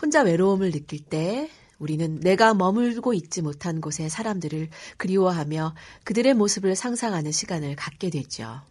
혼자 0.00 0.22
외로움을 0.22 0.72
느낄 0.72 1.04
때 1.04 1.50
우리는 1.78 2.18
내가 2.20 2.54
머물고 2.54 3.12
있지 3.12 3.42
못한 3.42 3.82
곳의 3.82 4.08
사람들을 4.08 4.70
그리워하며 4.96 5.74
그들의 6.04 6.32
모습을 6.32 6.74
상상하는 6.76 7.30
시간을 7.30 7.76
갖게 7.76 8.08
되죠. 8.08 8.62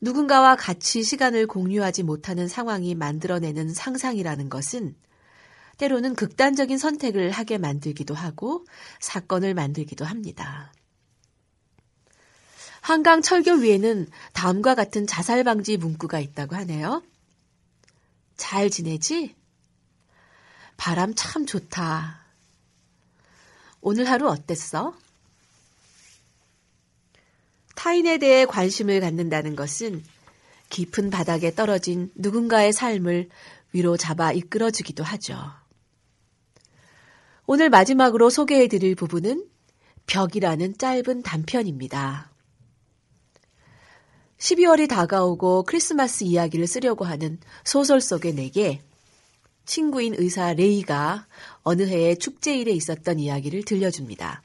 누군가와 0.00 0.56
같이 0.56 1.02
시간을 1.02 1.46
공유하지 1.46 2.04
못하는 2.04 2.48
상황이 2.48 2.94
만들어내는 2.94 3.74
상상이라는 3.74 4.48
것은 4.48 4.94
때로는 5.76 6.14
극단적인 6.14 6.78
선택을 6.78 7.30
하게 7.30 7.58
만들기도 7.58 8.14
하고 8.14 8.64
사건을 8.98 9.52
만들기도 9.52 10.06
합니다. 10.06 10.72
한강 12.80 13.22
철교 13.22 13.56
위에는 13.56 14.08
다음과 14.32 14.74
같은 14.74 15.06
자살 15.06 15.44
방지 15.44 15.76
문구가 15.76 16.18
있다고 16.18 16.56
하네요. 16.56 17.02
잘 18.36 18.70
지내지? 18.70 19.34
바람 20.76 21.14
참 21.14 21.44
좋다. 21.44 22.20
오늘 23.82 24.08
하루 24.08 24.28
어땠어? 24.28 24.94
타인에 27.74 28.18
대해 28.18 28.44
관심을 28.46 29.00
갖는다는 29.00 29.56
것은 29.56 30.02
깊은 30.70 31.10
바닥에 31.10 31.54
떨어진 31.54 32.10
누군가의 32.14 32.72
삶을 32.72 33.28
위로 33.72 33.96
잡아 33.96 34.32
이끌어주기도 34.32 35.04
하죠. 35.04 35.36
오늘 37.46 37.68
마지막으로 37.68 38.30
소개해드릴 38.30 38.94
부분은 38.94 39.46
벽이라는 40.06 40.78
짧은 40.78 41.22
단편입니다. 41.22 42.29
12월이 44.40 44.88
다가오고 44.88 45.64
크리스마스 45.64 46.24
이야기를 46.24 46.66
쓰려고 46.66 47.04
하는 47.04 47.38
소설 47.62 48.00
속의 48.00 48.34
내게 48.34 48.80
친구인 49.66 50.14
의사 50.16 50.54
레이가 50.54 51.26
어느 51.62 51.86
해의 51.86 52.16
축제일에 52.18 52.72
있었던 52.72 53.18
이야기를 53.18 53.64
들려줍니다. 53.64 54.42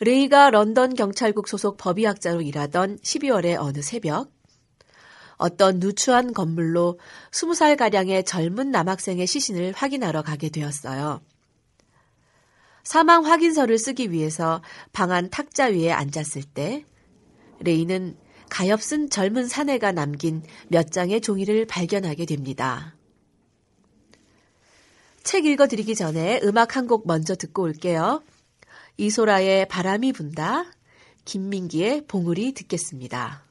레이가 0.00 0.50
런던 0.50 0.94
경찰국 0.94 1.46
소속 1.46 1.76
법의학자로 1.76 2.40
일하던 2.40 2.98
12월의 2.98 3.56
어느 3.60 3.82
새벽, 3.82 4.32
어떤 5.36 5.78
누추한 5.78 6.32
건물로 6.32 6.98
20살가량의 7.32 8.24
젊은 8.24 8.70
남학생의 8.70 9.26
시신을 9.26 9.74
확인하러 9.76 10.22
가게 10.22 10.48
되었어요. 10.48 11.20
사망 12.82 13.26
확인서를 13.26 13.78
쓰기 13.78 14.10
위해서 14.10 14.62
방 14.92 15.12
안 15.12 15.28
탁자 15.30 15.66
위에 15.66 15.92
앉았을 15.92 16.42
때, 16.42 16.84
레이는 17.64 18.16
가엾은 18.50 19.10
젊은 19.10 19.48
사내가 19.48 19.92
남긴 19.92 20.42
몇 20.68 20.92
장의 20.92 21.20
종이를 21.20 21.66
발견하게 21.66 22.26
됩니다. 22.26 22.94
책 25.24 25.46
읽어드리기 25.46 25.94
전에 25.94 26.40
음악 26.44 26.76
한 26.76 26.86
곡 26.86 27.06
먼저 27.06 27.34
듣고 27.34 27.62
올게요. 27.62 28.22
이소라의 28.98 29.66
바람이 29.68 30.12
분다, 30.12 30.70
김민기의 31.24 32.06
봉우리 32.06 32.52
듣겠습니다. 32.52 33.42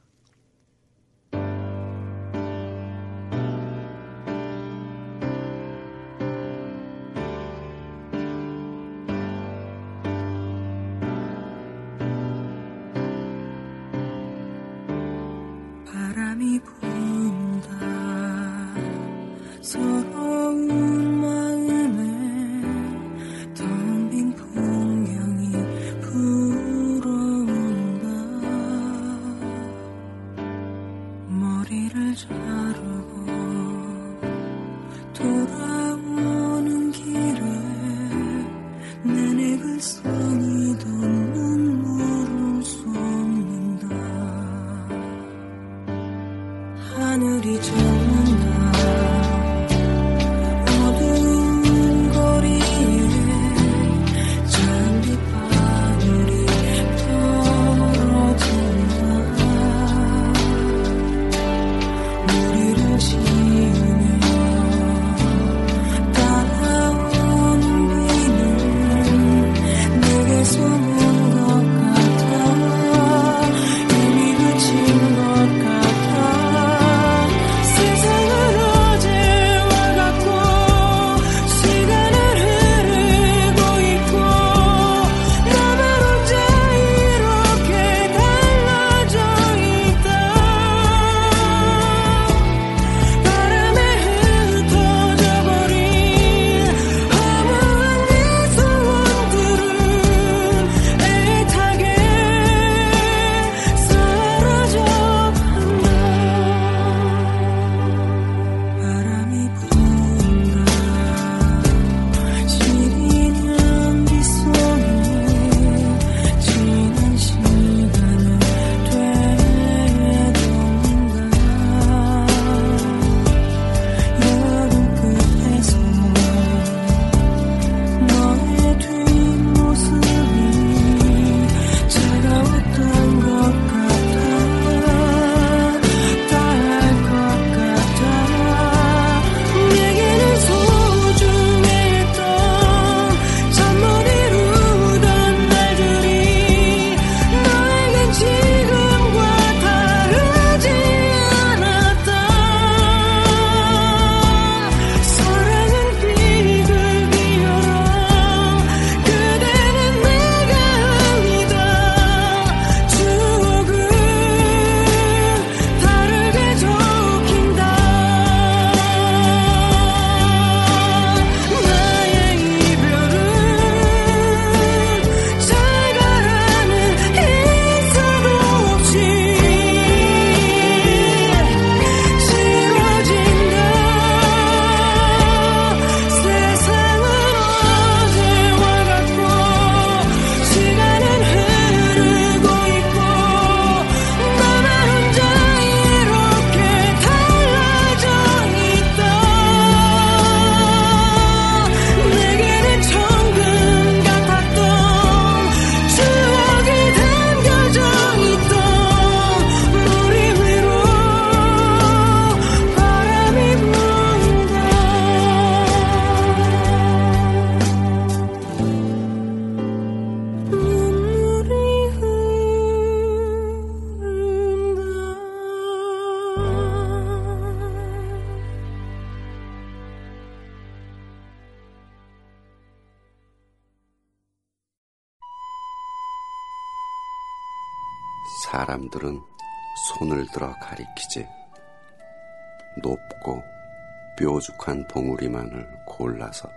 봉우리만을 244.94 245.66
골라서. 245.86 246.48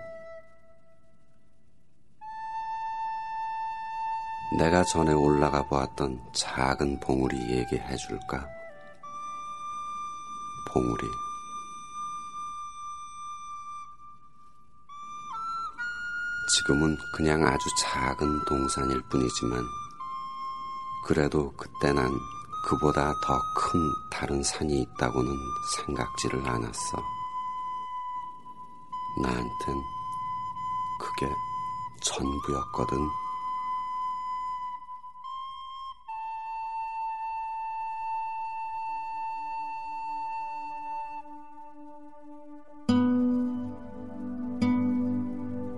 내가 4.57 4.83
전에 4.83 5.11
올라가 5.11 5.61
보았던 5.67 6.19
작은 6.33 6.99
봉우리 7.01 7.35
얘기해 7.35 7.95
줄까? 7.97 8.47
봉우리. 10.71 11.07
지금은 16.57 16.95
그냥 17.15 17.45
아주 17.45 17.69
작은 17.81 18.45
동산일 18.45 19.01
뿐이지만, 19.09 19.61
그래도 21.05 21.51
그때 21.57 21.91
난 21.91 22.09
그보다 22.67 23.13
더 23.25 23.39
큰 23.55 23.79
다른 24.09 24.41
산이 24.43 24.81
있다고는 24.81 25.35
생각지를 25.75 26.47
않았어. 26.47 27.16
나한텐 29.21 29.83
그게 30.99 31.27
전부였거든. 32.01 32.97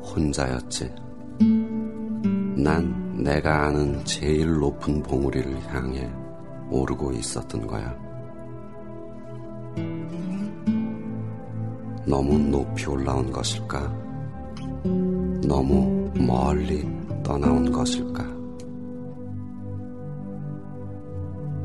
혼자였지. 0.03 0.93
난 2.57 3.23
내가 3.23 3.67
아는 3.67 4.03
제일 4.05 4.59
높은 4.59 5.01
봉우리를 5.01 5.73
향해 5.73 6.11
오르고 6.69 7.13
있었던 7.13 7.65
거야. 7.67 8.08
너무 12.09 12.39
높이 12.39 12.87
올라온 12.87 13.31
것일까? 13.31 13.93
너무 15.45 16.09
멀리 16.15 16.83
떠나온 17.23 17.71
것일까? 17.71 18.25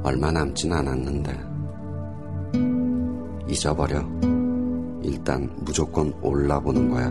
얼마 0.03 0.31
남진 0.31 0.71
않았는데, 0.71 1.33
잊어버려. 3.49 4.05
일단 5.03 5.51
무조건 5.61 6.13
올라보는 6.21 6.91
거야. 6.91 7.11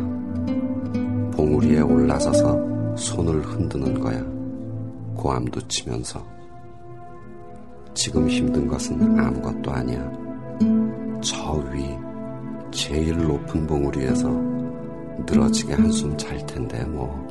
봉우리에 1.31 1.81
올라서서 1.81 2.95
손을 2.95 3.41
흔드는 3.41 3.99
거야. 3.99 4.23
고함도 5.15 5.59
치면서. 5.67 6.23
지금 7.95 8.29
힘든 8.29 8.67
것은 8.67 9.19
아무것도 9.19 9.71
아니야. 9.71 10.11
저 11.21 11.53
위, 11.71 11.97
제일 12.73 13.17
높은 13.17 13.65
봉우리에서 13.65 14.29
늘어지게 15.25 15.73
한숨 15.73 16.17
잘 16.17 16.45
텐데, 16.45 16.83
뭐. 16.85 17.23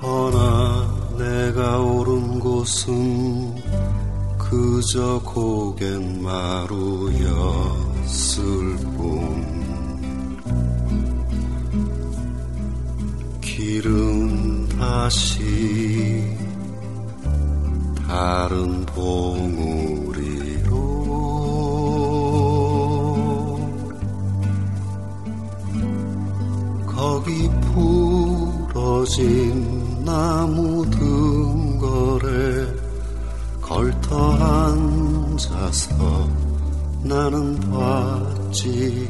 허나 0.00 1.16
내가 1.18 1.80
오른 1.80 2.38
곳은 2.38 3.54
그저 4.38 5.20
고갯마루였을 5.24 6.26
뿐 8.96 9.58
길은 13.40 14.68
다시 14.68 16.38
다른 18.06 18.86
봉우 18.86 19.97
부러진 29.08 30.04
나무 30.04 30.88
등거래 30.90 32.66
걸터 33.62 34.32
앉아서 34.34 36.28
나는 37.02 37.58
봤지. 37.70 39.08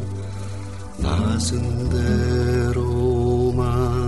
낮은 0.98 1.88
대로만 2.74 4.07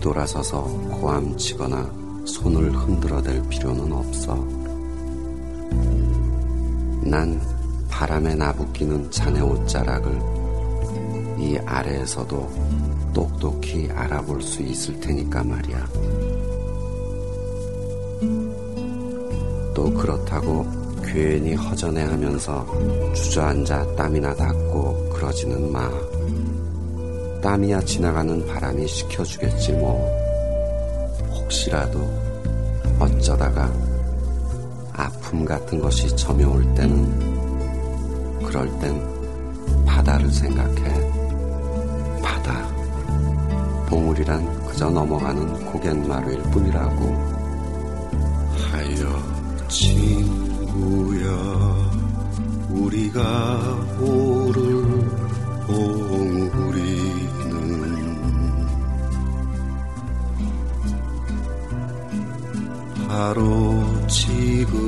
뒤돌아서서 0.00 0.62
고함치거나 0.62 2.24
손을 2.24 2.72
흔들어댈 2.72 3.46
필요는 3.48 3.92
없어. 3.92 4.34
난 7.02 7.40
바람에 7.88 8.34
나부끼는 8.34 9.10
자네 9.10 9.40
옷자락을 9.40 10.12
이 11.38 11.58
아래에서도 11.64 13.12
똑똑히 13.12 13.90
알아볼 13.90 14.42
수 14.42 14.62
있을 14.62 14.98
테니까 15.00 15.44
말이야. 15.44 15.86
또 19.74 19.92
그렇다고 19.94 20.66
괜히 21.04 21.54
허전해 21.54 22.04
하면서 22.04 22.66
주저앉아 23.14 23.96
땀이나 23.96 24.34
닦고 24.34 25.10
그러지는 25.10 25.70
마. 25.70 26.09
땀이야 27.42 27.80
지나가는 27.82 28.46
바람이 28.46 28.86
식혀주겠지 28.86 29.72
뭐. 29.72 30.06
혹시라도 31.32 32.00
어쩌다가 32.98 33.72
아픔 34.92 35.44
같은 35.44 35.80
것이 35.80 36.14
점여올 36.16 36.74
때는 36.74 38.40
그럴 38.44 38.68
땐 38.78 39.00
바다를 39.86 40.30
생각해. 40.30 41.10
바다. 42.22 42.66
봉우리란 43.88 44.66
그저 44.66 44.90
넘어가는 44.90 45.66
고갯마루일 45.66 46.42
뿐이라고. 46.42 47.30
하여 48.70 49.66
친구야 49.68 51.30
우리가 52.68 53.20
오를 54.00 54.82
봉우리 55.66 57.29
바로 63.20 63.84
지금 64.06 64.80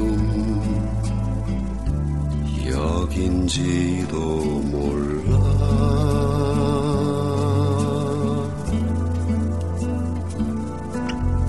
여긴지도 2.66 4.16
몰라. 4.72 5.36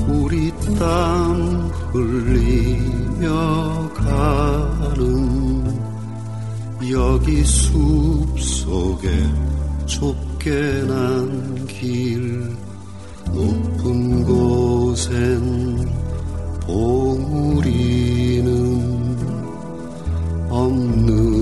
우리 0.09 0.51
땀 0.77 1.71
흘리며 1.93 3.29
가는 3.93 5.73
여기 6.91 7.45
숲 7.45 8.37
속에 8.37 9.07
좁게 9.85 10.83
난 10.85 11.53
길 11.67 12.55
높은 13.27 14.23
곳엔 14.25 16.02
봉우리는 16.65 18.47
없는 20.49 21.32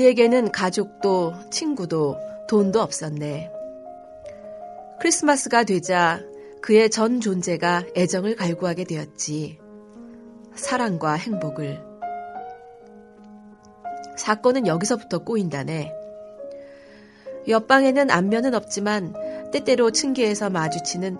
그에게는 0.00 0.50
가족도 0.50 1.34
친구도 1.50 2.16
돈도 2.48 2.80
없었네. 2.80 3.52
크리스마스가 4.98 5.64
되자 5.64 6.22
그의 6.62 6.88
전 6.88 7.20
존재가 7.20 7.84
애정을 7.94 8.34
갈구하게 8.34 8.84
되었지. 8.84 9.58
사랑과 10.54 11.12
행복을. 11.12 11.82
사건은 14.16 14.66
여기서부터 14.66 15.18
꼬인다네. 15.18 15.92
옆방에는 17.46 18.10
안면은 18.10 18.54
없지만 18.54 19.50
때때로 19.52 19.90
층계에서 19.90 20.48
마주치는 20.48 21.18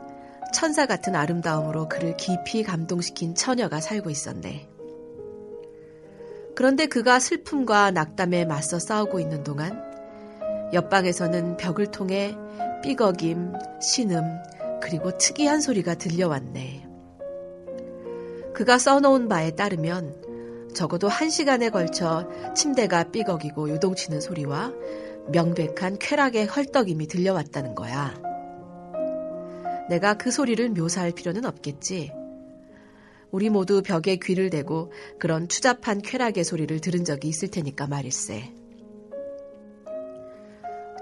천사 0.54 0.86
같은 0.86 1.14
아름다움으로 1.14 1.86
그를 1.90 2.16
깊이 2.16 2.62
감동시킨 2.62 3.34
처녀가 3.34 3.78
살고 3.78 4.08
있었네. 4.08 4.79
그런데 6.60 6.84
그가 6.84 7.20
슬픔과 7.20 7.90
낙담에 7.90 8.44
맞서 8.44 8.78
싸우고 8.78 9.18
있는 9.18 9.42
동안 9.44 9.82
옆방에서는 10.74 11.56
벽을 11.56 11.86
통해 11.86 12.36
삐걱임, 12.82 13.54
신음, 13.80 14.22
그리고 14.82 15.16
특이한 15.16 15.62
소리가 15.62 15.94
들려왔네. 15.94 16.86
그가 18.52 18.76
써놓은 18.76 19.26
바에 19.30 19.52
따르면 19.52 20.68
적어도 20.74 21.08
한 21.08 21.30
시간에 21.30 21.70
걸쳐 21.70 22.28
침대가 22.54 23.04
삐걱이고 23.04 23.70
요동치는 23.70 24.20
소리와 24.20 24.74
명백한 25.32 25.96
쾌락의 25.98 26.44
헐떡임이 26.44 27.06
들려왔다는 27.06 27.74
거야. 27.74 28.14
내가 29.88 30.12
그 30.12 30.30
소리를 30.30 30.68
묘사할 30.68 31.12
필요는 31.12 31.46
없겠지. 31.46 32.19
우리 33.30 33.48
모두 33.48 33.82
벽에 33.82 34.16
귀를 34.16 34.50
대고 34.50 34.92
그런 35.18 35.48
추잡한 35.48 36.02
쾌락의 36.02 36.44
소리를 36.44 36.80
들은 36.80 37.04
적이 37.04 37.28
있을 37.28 37.48
테니까 37.48 37.86
말일세. 37.86 38.52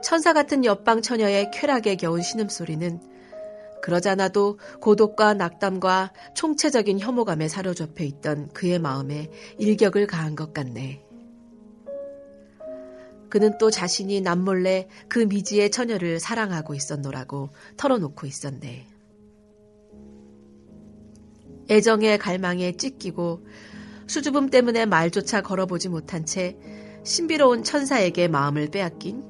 천사 0.02 0.32
같은 0.32 0.64
옆방 0.64 1.02
처녀의 1.02 1.50
쾌락에 1.52 1.96
겨운 1.96 2.22
신음소리는 2.22 3.00
그러잖아도 3.82 4.58
고독과 4.80 5.34
낙담과 5.34 6.12
총체적인 6.34 7.00
혐오감에 7.00 7.48
사로잡혀 7.48 8.04
있던 8.04 8.48
그의 8.52 8.78
마음에 8.78 9.30
일격을 9.58 10.06
가한 10.06 10.34
것 10.34 10.52
같네. 10.52 11.04
그는 13.28 13.58
또 13.58 13.70
자신이 13.70 14.20
남몰래 14.20 14.88
그 15.08 15.18
미지의 15.18 15.70
처녀를 15.70 16.18
사랑하고 16.18 16.74
있었노라고 16.74 17.50
털어놓고 17.76 18.26
있었네. 18.26 18.87
애정의 21.70 22.18
갈망에 22.18 22.72
찢기고 22.72 23.42
수줍음 24.06 24.48
때문에 24.50 24.86
말조차 24.86 25.42
걸어보지 25.42 25.88
못한 25.88 26.24
채 26.24 26.56
신비로운 27.04 27.62
천사에게 27.62 28.28
마음을 28.28 28.68
빼앗긴 28.68 29.22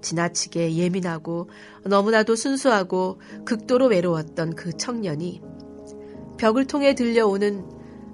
지나치게 0.00 0.74
예민하고 0.74 1.48
너무나도 1.84 2.36
순수하고 2.36 3.20
극도로 3.44 3.86
외로웠던 3.86 4.54
그 4.54 4.76
청년이 4.76 5.40
벽을 6.38 6.66
통해 6.66 6.94
들려오는 6.94 7.64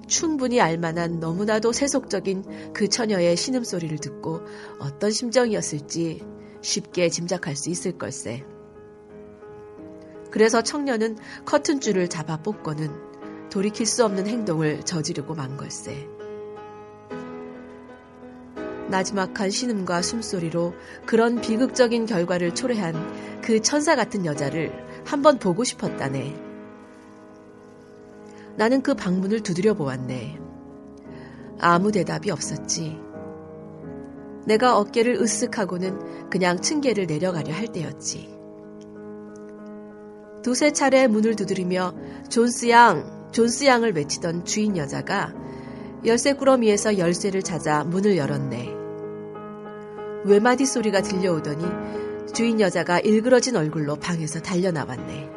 충분히 0.06 0.60
알만한 0.60 1.20
너무나도 1.20 1.72
세속적인 1.72 2.72
그 2.72 2.88
처녀의 2.88 3.36
신음소리를 3.36 3.98
듣고 3.98 4.40
어떤 4.78 5.10
심정이었을지 5.10 6.22
쉽게 6.62 7.08
짐작할 7.08 7.56
수 7.56 7.70
있을 7.70 7.98
걸세. 7.98 8.44
그래서 10.30 10.62
청년은 10.62 11.16
커튼줄을 11.44 12.08
잡아 12.08 12.38
뽑고는 12.38 13.07
돌이킬 13.50 13.86
수 13.86 14.04
없는 14.04 14.26
행동을 14.26 14.82
저지르고 14.84 15.34
만 15.34 15.56
걸세. 15.56 16.08
나지막한 18.88 19.50
신음과 19.50 20.02
숨소리로 20.02 20.74
그런 21.06 21.40
비극적인 21.40 22.06
결과를 22.06 22.54
초래한 22.54 23.40
그 23.42 23.60
천사 23.60 23.96
같은 23.96 24.24
여자를 24.24 24.72
한번 25.04 25.38
보고 25.38 25.64
싶었다네. 25.64 26.34
나는 28.56 28.82
그 28.82 28.94
방문을 28.94 29.42
두드려 29.42 29.74
보았네. 29.74 30.38
아무 31.60 31.92
대답이 31.92 32.30
없었지. 32.30 32.98
내가 34.46 34.78
어깨를 34.78 35.18
으쓱하고는 35.18 36.30
그냥 36.30 36.60
층계를 36.60 37.06
내려가려 37.06 37.52
할 37.52 37.68
때였지. 37.68 38.36
두세 40.42 40.72
차례 40.72 41.06
문을 41.06 41.36
두드리며 41.36 41.94
존스 42.30 42.70
양, 42.70 43.17
존스 43.38 43.66
양을 43.66 43.94
외치던 43.94 44.44
주인 44.46 44.76
여자가 44.76 45.32
열쇠 46.04 46.32
꾸러미에서 46.32 46.98
열쇠를 46.98 47.44
찾아 47.44 47.84
문을 47.84 48.16
열었네. 48.16 48.74
외마디 50.24 50.66
소리가 50.66 51.02
들려오더니 51.02 51.64
주인 52.34 52.60
여자가 52.60 52.98
일그러진 52.98 53.54
얼굴로 53.54 53.94
방에서 53.94 54.40
달려나왔네. 54.40 55.30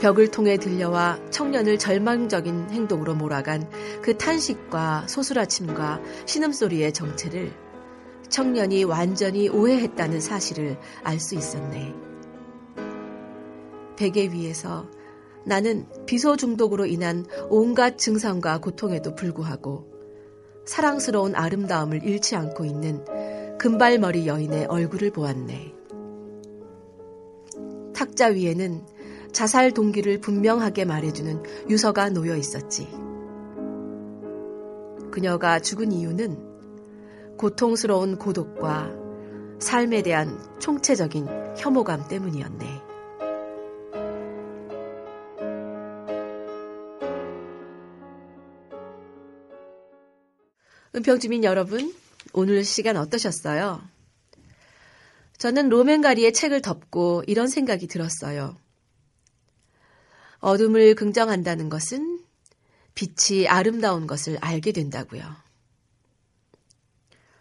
벽을 0.00 0.32
통해 0.32 0.56
들려와 0.56 1.20
청년을 1.30 1.78
절망적인 1.78 2.70
행동으로 2.70 3.14
몰아간 3.14 3.70
그 4.02 4.18
탄식과 4.18 5.06
소스라침과 5.06 6.00
신음소리의 6.26 6.92
정체를 6.92 7.52
청년이 8.28 8.82
완전히 8.82 9.48
오해했다는 9.48 10.20
사실을 10.20 10.78
알 11.04 11.20
수 11.20 11.36
있었네. 11.36 11.94
베개 13.94 14.30
위에서 14.32 14.88
나는 15.44 15.86
비소 16.06 16.36
중독으로 16.36 16.86
인한 16.86 17.24
온갖 17.48 17.98
증상과 17.98 18.60
고통에도 18.60 19.14
불구하고 19.14 19.90
사랑스러운 20.66 21.34
아름다움을 21.34 22.04
잃지 22.04 22.36
않고 22.36 22.64
있는 22.64 23.04
금발머리 23.58 24.26
여인의 24.26 24.66
얼굴을 24.66 25.10
보았네. 25.10 25.74
탁자 27.94 28.28
위에는 28.28 28.82
자살 29.32 29.72
동기를 29.72 30.20
분명하게 30.20 30.84
말해주는 30.84 31.42
유서가 31.68 32.08
놓여 32.08 32.36
있었지. 32.36 32.88
그녀가 35.10 35.60
죽은 35.60 35.92
이유는 35.92 37.36
고통스러운 37.36 38.16
고독과 38.16 38.94
삶에 39.58 40.02
대한 40.02 40.38
총체적인 40.58 41.26
혐오감 41.56 42.08
때문이었네. 42.08 42.89
은평주민 50.92 51.44
여러분, 51.44 51.94
오늘 52.32 52.64
시간 52.64 52.96
어떠셨어요? 52.96 53.80
저는 55.38 55.68
로맨가리의 55.68 56.32
책을 56.32 56.62
덮고 56.62 57.22
이런 57.28 57.46
생각이 57.46 57.86
들었어요. 57.86 58.56
어둠을 60.40 60.96
긍정한다는 60.96 61.68
것은 61.68 62.20
빛이 62.96 63.46
아름다운 63.46 64.08
것을 64.08 64.36
알게 64.38 64.72
된다고요. 64.72 65.22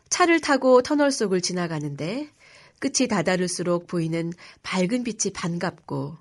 차를 0.10 0.42
타고 0.42 0.84
터널 0.84 1.12
속을 1.12 1.42
지나가는데 1.42 2.30
끝이 2.78 3.08
다다를수록 3.10 3.88
보이는 3.88 4.32
밝은 4.62 5.04
빛이 5.04 5.34
반갑고 5.34 6.18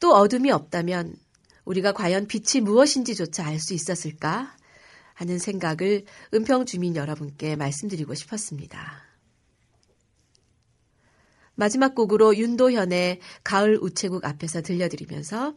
또 0.00 0.14
어둠이 0.14 0.50
없다면 0.50 1.14
우리가 1.64 1.92
과연 1.92 2.26
빛이 2.26 2.60
무엇인지조차 2.62 3.46
알 3.46 3.60
수 3.60 3.72
있었을까 3.72 4.56
하는 5.20 5.38
생각을 5.38 6.06
은평 6.32 6.64
주민 6.64 6.96
여러분께 6.96 7.54
말씀드리고 7.54 8.14
싶었습니다. 8.14 9.04
마지막 11.54 11.94
곡으로 11.94 12.34
윤도현의 12.34 13.20
가을 13.44 13.78
우체국 13.82 14.24
앞에서 14.24 14.62
들려드리면서 14.62 15.54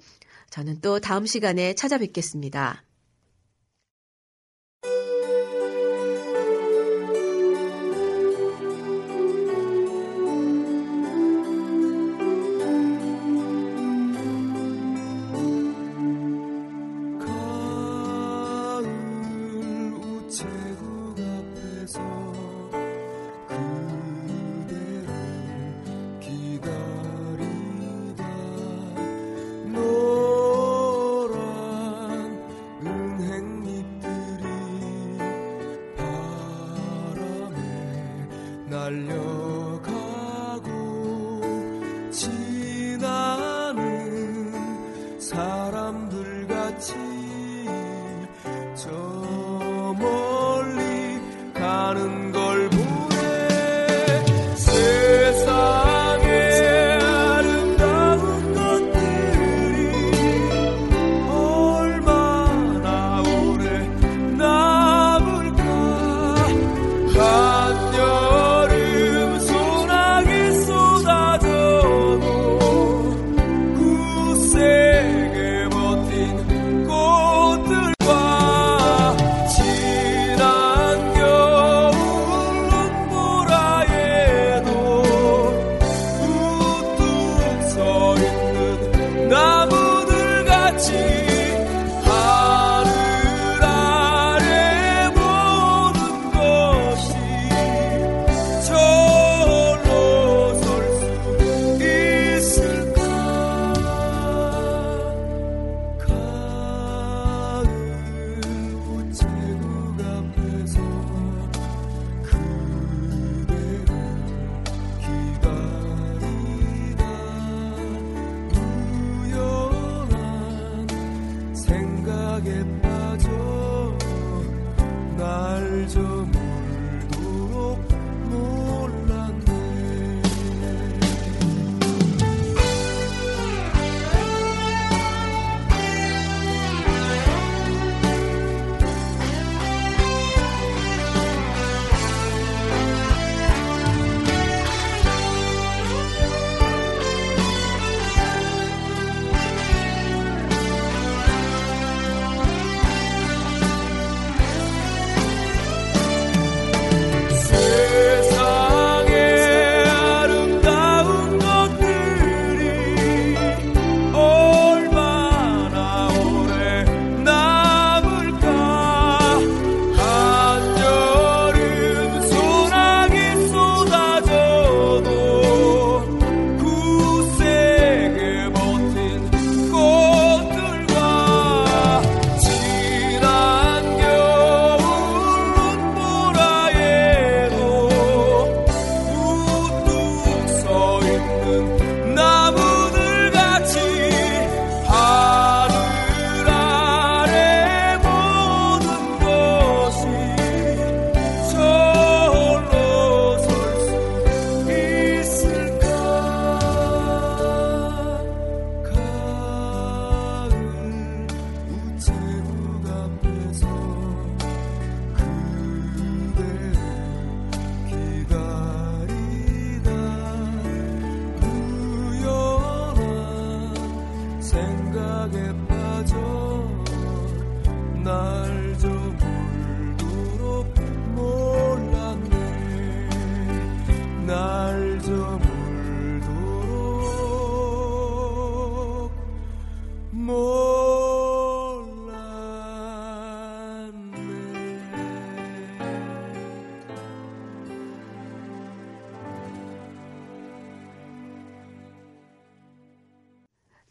저는 0.49 0.82
또 0.82 0.99
다음 0.99 1.26
시간에 1.26 1.76
찾아뵙겠습니다. 1.76 2.84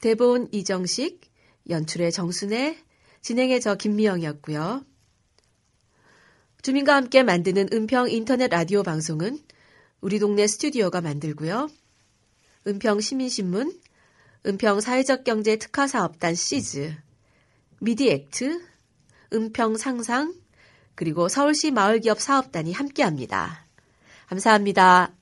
대본 0.02 0.48
이정식, 0.50 1.20
연출의 1.70 2.10
정순애, 2.10 2.76
진행의 3.20 3.60
저 3.60 3.76
김미영이었고요. 3.76 4.84
주민과 6.60 6.96
함께 6.96 7.22
만드는 7.22 7.68
은평 7.72 8.10
인터넷 8.10 8.48
라디오 8.48 8.82
방송은 8.82 9.38
우리 10.00 10.18
동네 10.18 10.48
스튜디오가 10.48 11.00
만들고요. 11.00 11.70
은평 12.66 13.00
시민신문, 13.00 13.80
은평 14.44 14.80
사회적 14.80 15.22
경제 15.22 15.54
특화 15.56 15.86
사업단 15.86 16.34
시즈, 16.34 16.92
미디액트, 17.78 18.60
은평 19.32 19.76
상상, 19.76 20.34
그리고 20.96 21.28
서울시 21.28 21.70
마을기업 21.70 22.20
사업단이 22.20 22.72
함께합니다. 22.72 23.68
감사합니다. 24.26 25.14